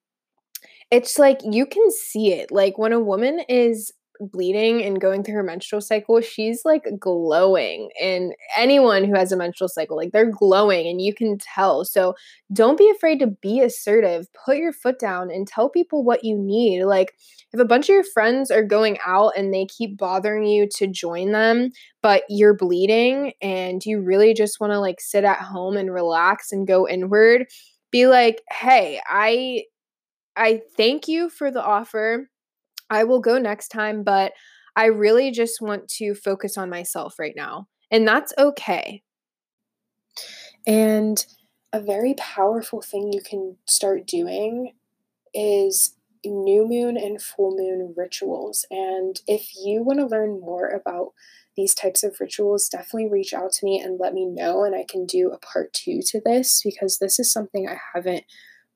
it's 0.93 1.17
like 1.17 1.39
you 1.43 1.65
can 1.65 1.89
see 1.89 2.33
it. 2.33 2.51
Like 2.51 2.77
when 2.77 2.93
a 2.93 2.99
woman 2.99 3.39
is 3.49 3.91
bleeding 4.19 4.83
and 4.83 5.01
going 5.01 5.23
through 5.23 5.33
her 5.33 5.41
menstrual 5.41 5.81
cycle, 5.81 6.21
she's 6.21 6.61
like 6.63 6.85
glowing. 6.99 7.89
And 7.99 8.35
anyone 8.55 9.03
who 9.03 9.15
has 9.15 9.31
a 9.31 9.35
menstrual 9.35 9.69
cycle, 9.69 9.97
like 9.97 10.11
they're 10.11 10.29
glowing 10.29 10.87
and 10.87 11.01
you 11.01 11.11
can 11.15 11.39
tell. 11.39 11.83
So 11.83 12.13
don't 12.53 12.77
be 12.77 12.91
afraid 12.95 13.17
to 13.21 13.27
be 13.41 13.59
assertive. 13.59 14.27
Put 14.45 14.57
your 14.57 14.71
foot 14.71 14.99
down 14.99 15.31
and 15.31 15.47
tell 15.47 15.67
people 15.67 16.03
what 16.03 16.23
you 16.23 16.37
need. 16.37 16.83
Like 16.83 17.15
if 17.53 17.59
a 17.59 17.65
bunch 17.65 17.85
of 17.85 17.93
your 17.93 18.03
friends 18.03 18.51
are 18.51 18.63
going 18.63 18.99
out 19.03 19.33
and 19.35 19.51
they 19.51 19.65
keep 19.65 19.97
bothering 19.97 20.45
you 20.45 20.69
to 20.75 20.85
join 20.85 21.31
them, 21.31 21.71
but 22.03 22.21
you're 22.29 22.55
bleeding 22.55 23.33
and 23.41 23.83
you 23.83 23.99
really 23.99 24.35
just 24.35 24.59
want 24.59 24.73
to 24.73 24.79
like 24.79 25.01
sit 25.01 25.23
at 25.23 25.39
home 25.39 25.75
and 25.75 25.91
relax 25.91 26.51
and 26.51 26.67
go 26.67 26.87
inward, 26.87 27.47
be 27.91 28.05
like, 28.05 28.43
hey, 28.51 29.01
I 29.07 29.63
I 30.35 30.61
thank 30.75 31.07
you 31.07 31.29
for 31.29 31.51
the 31.51 31.63
offer. 31.63 32.29
I 32.89 33.03
will 33.03 33.19
go 33.19 33.37
next 33.37 33.69
time, 33.69 34.03
but 34.03 34.33
I 34.75 34.85
really 34.85 35.31
just 35.31 35.61
want 35.61 35.87
to 35.89 36.15
focus 36.15 36.57
on 36.57 36.69
myself 36.69 37.19
right 37.19 37.33
now. 37.35 37.67
And 37.91 38.07
that's 38.07 38.33
okay. 38.37 39.03
And 40.65 41.23
a 41.71 41.79
very 41.79 42.13
powerful 42.15 42.81
thing 42.81 43.11
you 43.11 43.21
can 43.21 43.57
start 43.65 44.07
doing 44.07 44.73
is 45.33 45.95
new 46.25 46.67
moon 46.67 46.97
and 46.97 47.21
full 47.21 47.55
moon 47.57 47.93
rituals. 47.97 48.65
And 48.71 49.19
if 49.27 49.49
you 49.55 49.83
want 49.83 49.99
to 49.99 50.05
learn 50.05 50.39
more 50.39 50.69
about 50.69 51.13
these 51.55 51.75
types 51.75 52.03
of 52.03 52.15
rituals, 52.19 52.69
definitely 52.69 53.09
reach 53.09 53.33
out 53.33 53.51
to 53.53 53.65
me 53.65 53.79
and 53.79 53.99
let 53.99 54.13
me 54.13 54.25
know. 54.25 54.63
And 54.63 54.75
I 54.75 54.85
can 54.87 55.05
do 55.05 55.31
a 55.31 55.37
part 55.37 55.73
two 55.73 56.01
to 56.07 56.21
this 56.23 56.61
because 56.63 56.97
this 56.97 57.19
is 57.19 57.31
something 57.31 57.67
I 57.67 57.77
haven't 57.93 58.23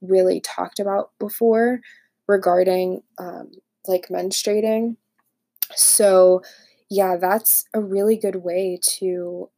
really 0.01 0.41
talked 0.41 0.79
about 0.79 1.11
before 1.19 1.81
regarding 2.27 3.01
um, 3.17 3.51
like 3.87 4.07
menstruating. 4.09 4.97
So, 5.75 6.41
yeah, 6.89 7.17
that's 7.17 7.65
a 7.73 7.81
really 7.81 8.17
good 8.17 8.37
way 8.37 8.79
to 8.99 9.49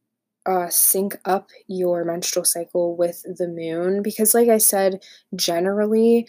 uh, 0.46 0.68
sync 0.70 1.18
up 1.24 1.50
your 1.68 2.04
menstrual 2.04 2.44
cycle 2.44 2.96
with 2.96 3.22
the 3.22 3.48
moon 3.48 4.02
because, 4.02 4.34
like 4.34 4.48
I 4.48 4.58
said, 4.58 5.02
generally 5.36 6.28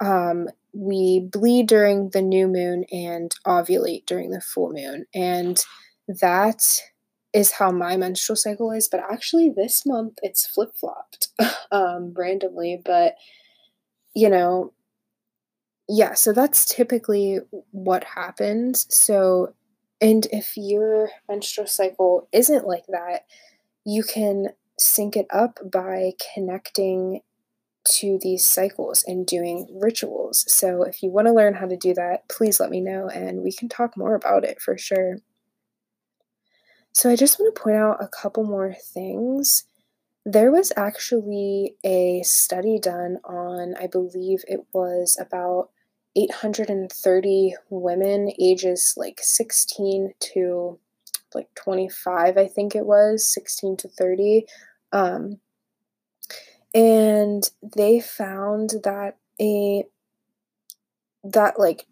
um, 0.00 0.48
we 0.72 1.20
bleed 1.20 1.68
during 1.68 2.10
the 2.10 2.22
new 2.22 2.48
moon 2.48 2.84
and 2.92 3.34
ovulate 3.46 4.06
during 4.06 4.30
the 4.30 4.40
full 4.40 4.72
moon. 4.72 5.06
And 5.14 5.58
that 6.08 6.80
is 7.36 7.52
how 7.52 7.70
my 7.70 7.98
menstrual 7.98 8.34
cycle 8.34 8.72
is. 8.72 8.88
But 8.88 9.00
actually, 9.00 9.50
this 9.54 9.84
month 9.84 10.18
it's 10.22 10.46
flip 10.46 10.70
flopped 10.74 11.28
um, 11.70 12.14
randomly. 12.16 12.80
But 12.82 13.16
you 14.14 14.30
know, 14.30 14.72
yeah, 15.86 16.14
so 16.14 16.32
that's 16.32 16.64
typically 16.64 17.40
what 17.70 18.04
happens. 18.04 18.86
So, 18.88 19.52
and 20.00 20.26
if 20.32 20.54
your 20.56 21.10
menstrual 21.28 21.66
cycle 21.66 22.26
isn't 22.32 22.66
like 22.66 22.86
that, 22.88 23.26
you 23.84 24.02
can 24.02 24.48
sync 24.78 25.14
it 25.16 25.26
up 25.30 25.58
by 25.70 26.12
connecting 26.34 27.20
to 27.88 28.18
these 28.20 28.46
cycles 28.46 29.04
and 29.06 29.26
doing 29.26 29.68
rituals. 29.80 30.50
So, 30.50 30.82
if 30.84 31.02
you 31.02 31.10
want 31.10 31.26
to 31.26 31.34
learn 31.34 31.54
how 31.54 31.66
to 31.66 31.76
do 31.76 31.92
that, 31.94 32.26
please 32.30 32.58
let 32.58 32.70
me 32.70 32.80
know 32.80 33.08
and 33.08 33.42
we 33.42 33.52
can 33.52 33.68
talk 33.68 33.94
more 33.94 34.14
about 34.14 34.44
it 34.44 34.62
for 34.62 34.78
sure. 34.78 35.18
So, 36.96 37.10
I 37.10 37.16
just 37.16 37.38
want 37.38 37.54
to 37.54 37.60
point 37.60 37.76
out 37.76 38.02
a 38.02 38.08
couple 38.08 38.42
more 38.42 38.72
things. 38.72 39.64
There 40.24 40.50
was 40.50 40.72
actually 40.78 41.76
a 41.84 42.22
study 42.22 42.78
done 42.78 43.18
on, 43.22 43.74
I 43.78 43.86
believe 43.86 44.44
it 44.48 44.60
was 44.72 45.18
about 45.20 45.68
830 46.16 47.54
women 47.68 48.32
ages 48.40 48.94
like 48.96 49.20
16 49.22 50.14
to 50.32 50.78
like 51.34 51.48
25, 51.54 52.38
I 52.38 52.46
think 52.46 52.74
it 52.74 52.86
was, 52.86 53.30
16 53.30 53.76
to 53.76 53.88
30. 53.88 54.46
Um, 54.90 55.40
and 56.74 57.42
they 57.76 58.00
found 58.00 58.70
that 58.84 59.18
a 59.38 59.84
that 61.24 61.60
like 61.60 61.86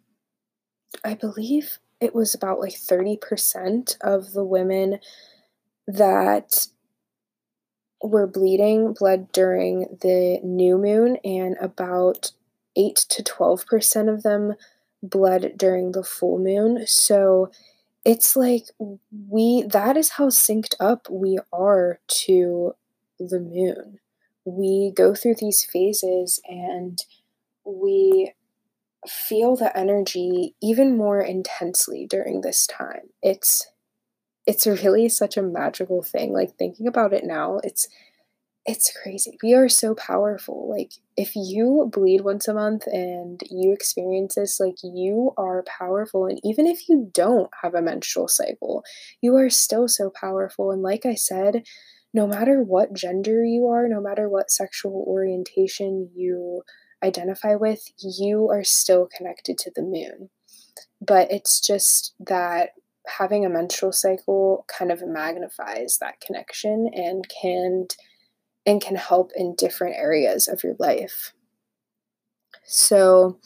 I 1.05 1.12
believe 1.12 1.79
it 2.05 2.14
was 2.14 2.35
about 2.35 2.61
like 2.61 2.75
30% 2.75 3.97
of 4.01 4.33
the 4.33 4.45
women 4.45 4.99
that 5.87 6.69
were 8.03 8.27
bleeding 8.27 8.93
bled 8.93 9.33
during 9.33 9.99
the 10.03 10.38
new 10.43 10.77
moon, 10.77 11.17
and 11.25 11.57
about 11.61 12.33
8 12.77 12.97
to 12.97 13.23
12% 13.23 14.12
of 14.12 14.23
them 14.23 14.55
bled 15.03 15.55
during 15.57 15.93
the 15.93 16.05
full 16.05 16.38
moon. 16.38 16.87
So 16.87 17.51
it's 18.05 18.37
like 18.37 18.64
we 19.29 19.62
that 19.62 19.97
is 19.97 20.11
how 20.11 20.29
synced 20.29 20.75
up 20.79 21.09
we 21.11 21.38
are 21.53 22.01
to 22.09 22.75
the 23.19 23.40
moon. 23.40 24.01
We 24.45 24.93
go 24.95 25.14
through 25.14 25.37
these 25.37 25.64
phases 25.64 26.40
and 26.47 27.03
we 27.64 28.35
feel 29.09 29.57
the 29.57 29.77
energy 29.77 30.55
even 30.62 30.97
more 30.97 31.21
intensely 31.21 32.07
during 32.09 32.40
this 32.40 32.67
time. 32.67 33.11
It's 33.23 33.67
it's 34.47 34.67
really 34.67 35.09
such 35.09 35.37
a 35.37 35.43
magical 35.43 36.03
thing. 36.03 36.33
Like 36.33 36.57
thinking 36.57 36.87
about 36.87 37.12
it 37.12 37.25
now, 37.25 37.61
it's 37.64 37.88
it's 38.67 38.90
crazy. 39.03 39.37
We 39.43 39.53
are 39.55 39.69
so 39.69 39.95
powerful. 39.95 40.71
Like 40.71 40.93
if 41.19 41.37
you 41.37 41.90
bleed 41.93 42.23
once 42.23 42.49
a 42.49 42.55
month 42.55 42.87
and 42.87 43.43
you 43.51 43.73
experience 43.73 44.37
this, 44.37 44.59
like 44.59 44.77
you 44.83 45.33
are 45.37 45.64
powerful 45.64 46.27
and 46.27 46.40
even 46.43 46.67
if 46.67 46.88
you 46.88 47.11
don't 47.12 47.51
have 47.62 47.75
a 47.75 47.83
menstrual 47.83 48.29
cycle, 48.29 48.83
you 49.21 49.37
are 49.37 49.51
still 49.51 49.87
so 49.87 50.11
powerful 50.11 50.71
and 50.71 50.83
like 50.83 51.05
I 51.05 51.14
said, 51.14 51.64
no 52.14 52.27
matter 52.27 52.62
what 52.62 52.95
gender 52.95 53.45
you 53.45 53.67
are, 53.67 53.87
no 53.87 54.01
matter 54.01 54.29
what 54.29 54.51
sexual 54.51 55.05
orientation 55.07 56.09
you 56.14 56.62
identify 57.05 57.55
with, 57.55 57.85
you 57.99 58.49
are 58.51 58.64
still 58.64 59.09
connected 59.17 59.59
to 59.59 59.71
the 59.75 59.83
moon. 59.83 60.31
But 61.01 61.31
it's 61.31 61.61
just 61.61 62.14
that 62.21 62.71
having 63.07 63.45
a 63.45 63.51
menstrual 63.51 63.93
cycle 63.93 64.64
kind 64.67 64.90
of 64.90 65.07
magnifies 65.07 65.99
that 66.01 66.21
connection 66.21 66.90
and 66.93 67.27
can 67.29 67.87
and 68.67 68.81
can 68.81 68.97
help 68.97 69.31
in 69.37 69.55
different 69.57 69.95
areas 69.97 70.49
of 70.49 70.64
your 70.64 70.75
life. 70.79 71.35
So 72.64 73.38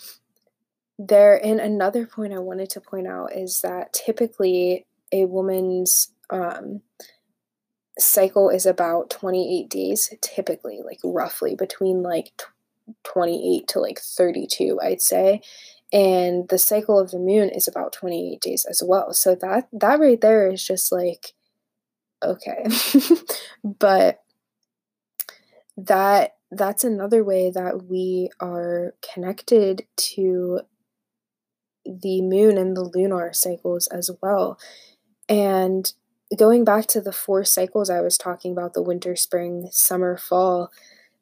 there 0.97 1.45
and 1.45 1.61
another 1.61 2.07
point 2.07 2.33
I 2.33 2.39
wanted 2.39 2.71
to 2.71 2.81
point 2.81 3.09
out 3.09 3.35
is 3.35 3.61
that 3.63 3.93
typically 3.93 4.87
a 5.13 5.25
woman's 5.25 6.13
um, 6.31 6.83
cycle 7.99 8.49
is 8.49 8.65
about 8.65 9.11
28 9.11 9.69
days 9.69 10.13
typically 10.21 10.81
like 10.85 11.01
roughly 11.03 11.57
between 11.57 12.03
like 12.03 12.31
28 13.05 13.69
to 13.69 13.81
like 13.81 13.99
32 14.01 14.79
i'd 14.83 15.03
say. 15.03 15.41
And 15.91 16.47
the 16.49 16.59
cycle 16.59 16.99
of 16.99 17.11
the 17.11 17.19
moon 17.19 17.49
is 17.49 17.67
about 17.67 17.95
28 17.95 18.41
days 18.43 18.67
as 18.69 18.83
well. 18.85 19.15
So 19.15 19.35
that 19.37 19.69
that 19.73 19.99
right 19.99 20.21
there 20.21 20.51
is 20.51 20.63
just 20.63 20.93
like 20.93 21.33
okay. 22.23 22.67
But 23.65 24.21
that 25.77 26.37
that's 26.51 26.85
another 26.85 27.25
way 27.25 27.51
that 27.51 27.85
we 27.85 28.31
are 28.41 28.95
connected 29.13 29.87
to 29.97 30.61
the 31.87 32.21
moon 32.21 32.59
and 32.59 32.77
the 32.77 32.85
lunar 32.85 33.33
cycles 33.33 33.87
as 33.87 34.11
well. 34.21 34.59
And 35.29 35.91
going 36.37 36.65
back 36.65 36.87
to 36.87 37.01
the 37.01 37.13
four 37.13 37.45
cycles 37.45 37.89
i 37.89 38.01
was 38.01 38.19
talking 38.19 38.53
about 38.53 38.75
the 38.75 38.83
winter 38.83 39.17
spring 39.17 39.69
summer 39.73 40.17
fall 40.17 40.71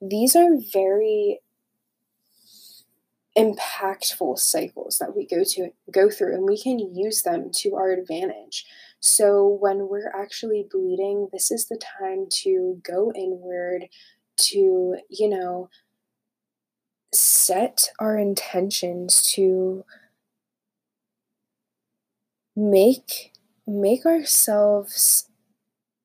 these 0.00 0.34
are 0.34 0.56
very 0.72 1.38
impactful 3.36 4.38
cycles 4.38 4.98
that 4.98 5.14
we 5.14 5.26
go 5.26 5.44
to 5.44 5.70
go 5.90 6.10
through 6.10 6.34
and 6.34 6.44
we 6.44 6.60
can 6.60 6.78
use 6.78 7.22
them 7.22 7.50
to 7.52 7.74
our 7.74 7.92
advantage. 7.92 8.64
So 9.00 9.46
when 9.60 9.88
we're 9.88 10.12
actually 10.14 10.66
bleeding, 10.70 11.28
this 11.32 11.50
is 11.50 11.68
the 11.68 11.78
time 11.98 12.26
to 12.42 12.80
go 12.82 13.12
inward 13.14 13.88
to, 14.38 14.96
you 15.10 15.28
know, 15.28 15.68
set 17.12 17.90
our 17.98 18.18
intentions 18.18 19.22
to 19.34 19.84
make 22.54 23.32
make 23.66 24.06
ourselves 24.06 25.28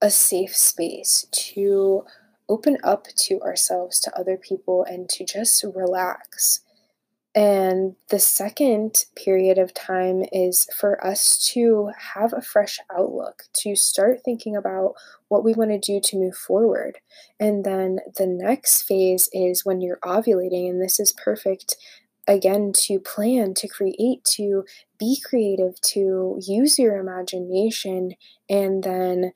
a 0.01 0.09
safe 0.09 0.55
space 0.55 1.25
to 1.31 2.03
open 2.49 2.77
up 2.83 3.07
to 3.15 3.39
ourselves 3.41 3.99
to 3.99 4.19
other 4.19 4.35
people 4.35 4.83
and 4.83 5.07
to 5.07 5.23
just 5.23 5.63
relax 5.75 6.61
and 7.33 7.95
the 8.09 8.19
second 8.19 9.05
period 9.15 9.57
of 9.57 9.73
time 9.73 10.25
is 10.33 10.67
for 10.77 11.03
us 11.05 11.37
to 11.53 11.91
have 12.15 12.33
a 12.33 12.41
fresh 12.41 12.77
outlook, 12.95 13.43
to 13.53 13.75
start 13.75 14.21
thinking 14.23 14.55
about 14.55 14.95
what 15.29 15.43
we 15.43 15.53
want 15.53 15.71
to 15.71 15.79
do 15.79 16.01
to 16.01 16.17
move 16.17 16.35
forward. 16.35 16.99
And 17.39 17.63
then 17.63 17.99
the 18.17 18.27
next 18.27 18.83
phase 18.83 19.29
is 19.31 19.65
when 19.65 19.79
you're 19.79 19.99
ovulating, 20.03 20.69
and 20.69 20.81
this 20.81 20.99
is 20.99 21.13
perfect 21.13 21.77
again 22.27 22.73
to 22.73 22.99
plan, 22.99 23.53
to 23.55 23.67
create, 23.67 24.25
to 24.25 24.65
be 24.99 25.21
creative, 25.23 25.79
to 25.81 26.37
use 26.45 26.77
your 26.77 26.97
imagination, 26.97 28.11
and 28.49 28.83
then 28.83 29.31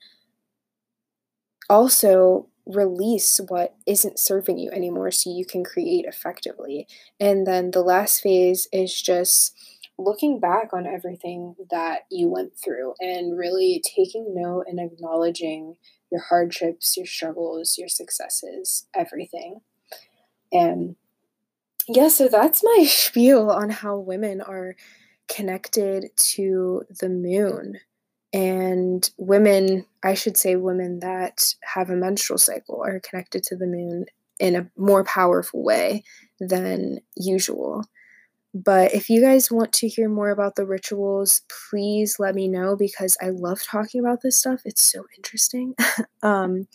also 1.70 2.48
release 2.66 3.40
what 3.48 3.76
isn't 3.86 4.18
serving 4.18 4.58
you 4.58 4.70
anymore 4.70 5.10
so 5.10 5.30
you 5.30 5.44
can 5.44 5.64
create 5.64 6.04
effectively. 6.04 6.86
And 7.20 7.46
then 7.46 7.70
the 7.70 7.82
last 7.82 8.20
phase 8.20 8.68
is 8.72 9.00
just 9.00 9.54
looking 9.98 10.40
back 10.40 10.72
on 10.72 10.86
everything 10.86 11.54
that 11.70 12.00
you 12.10 12.28
went 12.28 12.52
through 12.58 12.94
and 13.00 13.38
really 13.38 13.82
taking 13.84 14.34
note 14.34 14.64
and 14.68 14.78
acknowledging 14.78 15.76
your 16.10 16.20
hardships, 16.20 16.96
your 16.96 17.06
struggles, 17.06 17.78
your 17.78 17.88
successes, 17.88 18.86
everything. 18.94 19.60
And 20.52 20.96
yeah, 21.88 22.08
so 22.08 22.28
that's 22.28 22.62
my 22.62 22.84
spiel 22.88 23.50
on 23.50 23.70
how 23.70 23.96
women 23.96 24.40
are 24.40 24.76
connected 25.28 26.10
to 26.16 26.82
the 27.00 27.08
moon 27.08 27.78
and 28.36 29.08
women, 29.16 29.86
I 30.04 30.12
should 30.12 30.36
say, 30.36 30.56
women 30.56 31.00
that 31.00 31.54
have 31.64 31.88
a 31.88 31.96
menstrual 31.96 32.36
cycle 32.36 32.82
are 32.84 33.00
connected 33.00 33.42
to 33.44 33.56
the 33.56 33.66
moon 33.66 34.04
in 34.38 34.54
a 34.54 34.68
more 34.76 35.04
powerful 35.04 35.64
way 35.64 36.04
than 36.38 36.98
usual. 37.16 37.86
But 38.52 38.92
if 38.92 39.08
you 39.08 39.22
guys 39.22 39.50
want 39.50 39.72
to 39.74 39.88
hear 39.88 40.10
more 40.10 40.28
about 40.28 40.56
the 40.56 40.66
rituals, 40.66 41.40
please 41.70 42.16
let 42.18 42.34
me 42.34 42.46
know 42.46 42.76
because 42.76 43.16
I 43.22 43.30
love 43.30 43.62
talking 43.62 44.00
about 44.00 44.20
this 44.20 44.36
stuff. 44.36 44.60
It's 44.66 44.84
so 44.84 45.06
interesting. 45.16 45.74
um, 46.22 46.68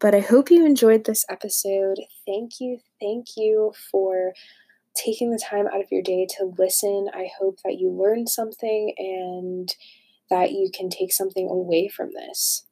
but 0.00 0.12
I 0.12 0.20
hope 0.20 0.50
you 0.50 0.66
enjoyed 0.66 1.04
this 1.04 1.24
episode. 1.30 1.98
Thank 2.26 2.58
you, 2.58 2.80
thank 3.00 3.36
you 3.36 3.72
for 3.92 4.32
taking 4.96 5.30
the 5.30 5.38
time 5.38 5.68
out 5.68 5.82
of 5.82 5.92
your 5.92 6.02
day 6.02 6.26
to 6.38 6.52
listen. 6.58 7.10
I 7.14 7.28
hope 7.38 7.58
that 7.64 7.78
you 7.78 7.90
learned 7.90 8.28
something 8.28 8.92
and 8.98 9.72
that 10.30 10.52
you 10.52 10.70
can 10.72 10.90
take 10.90 11.12
something 11.12 11.48
away 11.48 11.88
from 11.88 12.10
this. 12.12 12.66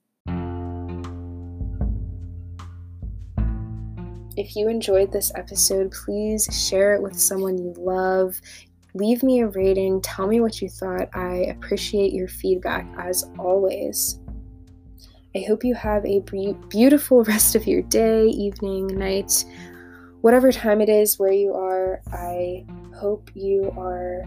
If 4.37 4.57
you 4.57 4.69
enjoyed 4.69 5.13
this 5.13 5.33
episode, 5.37 5.93
please 5.93 6.49
share 6.53 6.95
it 6.95 7.03
with 7.03 7.19
someone 7.19 7.57
you 7.57 7.73
love. 7.79 8.41
Leave 8.95 9.23
me 9.23 9.41
a 9.41 9.49
rating. 9.49 10.01
Tell 10.01 10.27
me 10.27 10.41
what 10.41 10.61
you 10.61 10.69
thought. 10.69 11.09
I 11.15 11.55
appreciate 11.57 12.13
your 12.13 12.29
feedback 12.29 12.87
as 12.99 13.31
always. 13.39 14.19
I 15.37 15.45
hope 15.49 15.65
you 15.65 15.75
have 15.75 16.05
a 16.05 16.21
beautiful 16.69 17.23
rest 17.25 17.55
of 17.55 17.67
your 17.67 17.83
day, 17.83 18.27
evening, 18.27 18.87
night, 18.89 19.45
whatever 20.21 20.51
time 20.51 20.81
it 20.81 20.89
is 20.89 21.19
where 21.19 21.33
you 21.33 21.55
are. 21.55 22.01
I 22.13 22.65
hope 22.97 23.31
you 23.35 23.73
are 23.77 24.25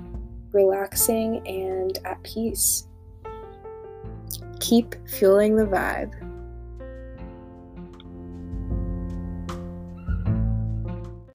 relaxing 0.54 1.46
and 1.48 1.98
at 2.06 2.22
peace. 2.24 2.88
Keep 4.60 4.96
fueling 5.08 5.56
the 5.56 5.66
vibe. 5.66 6.12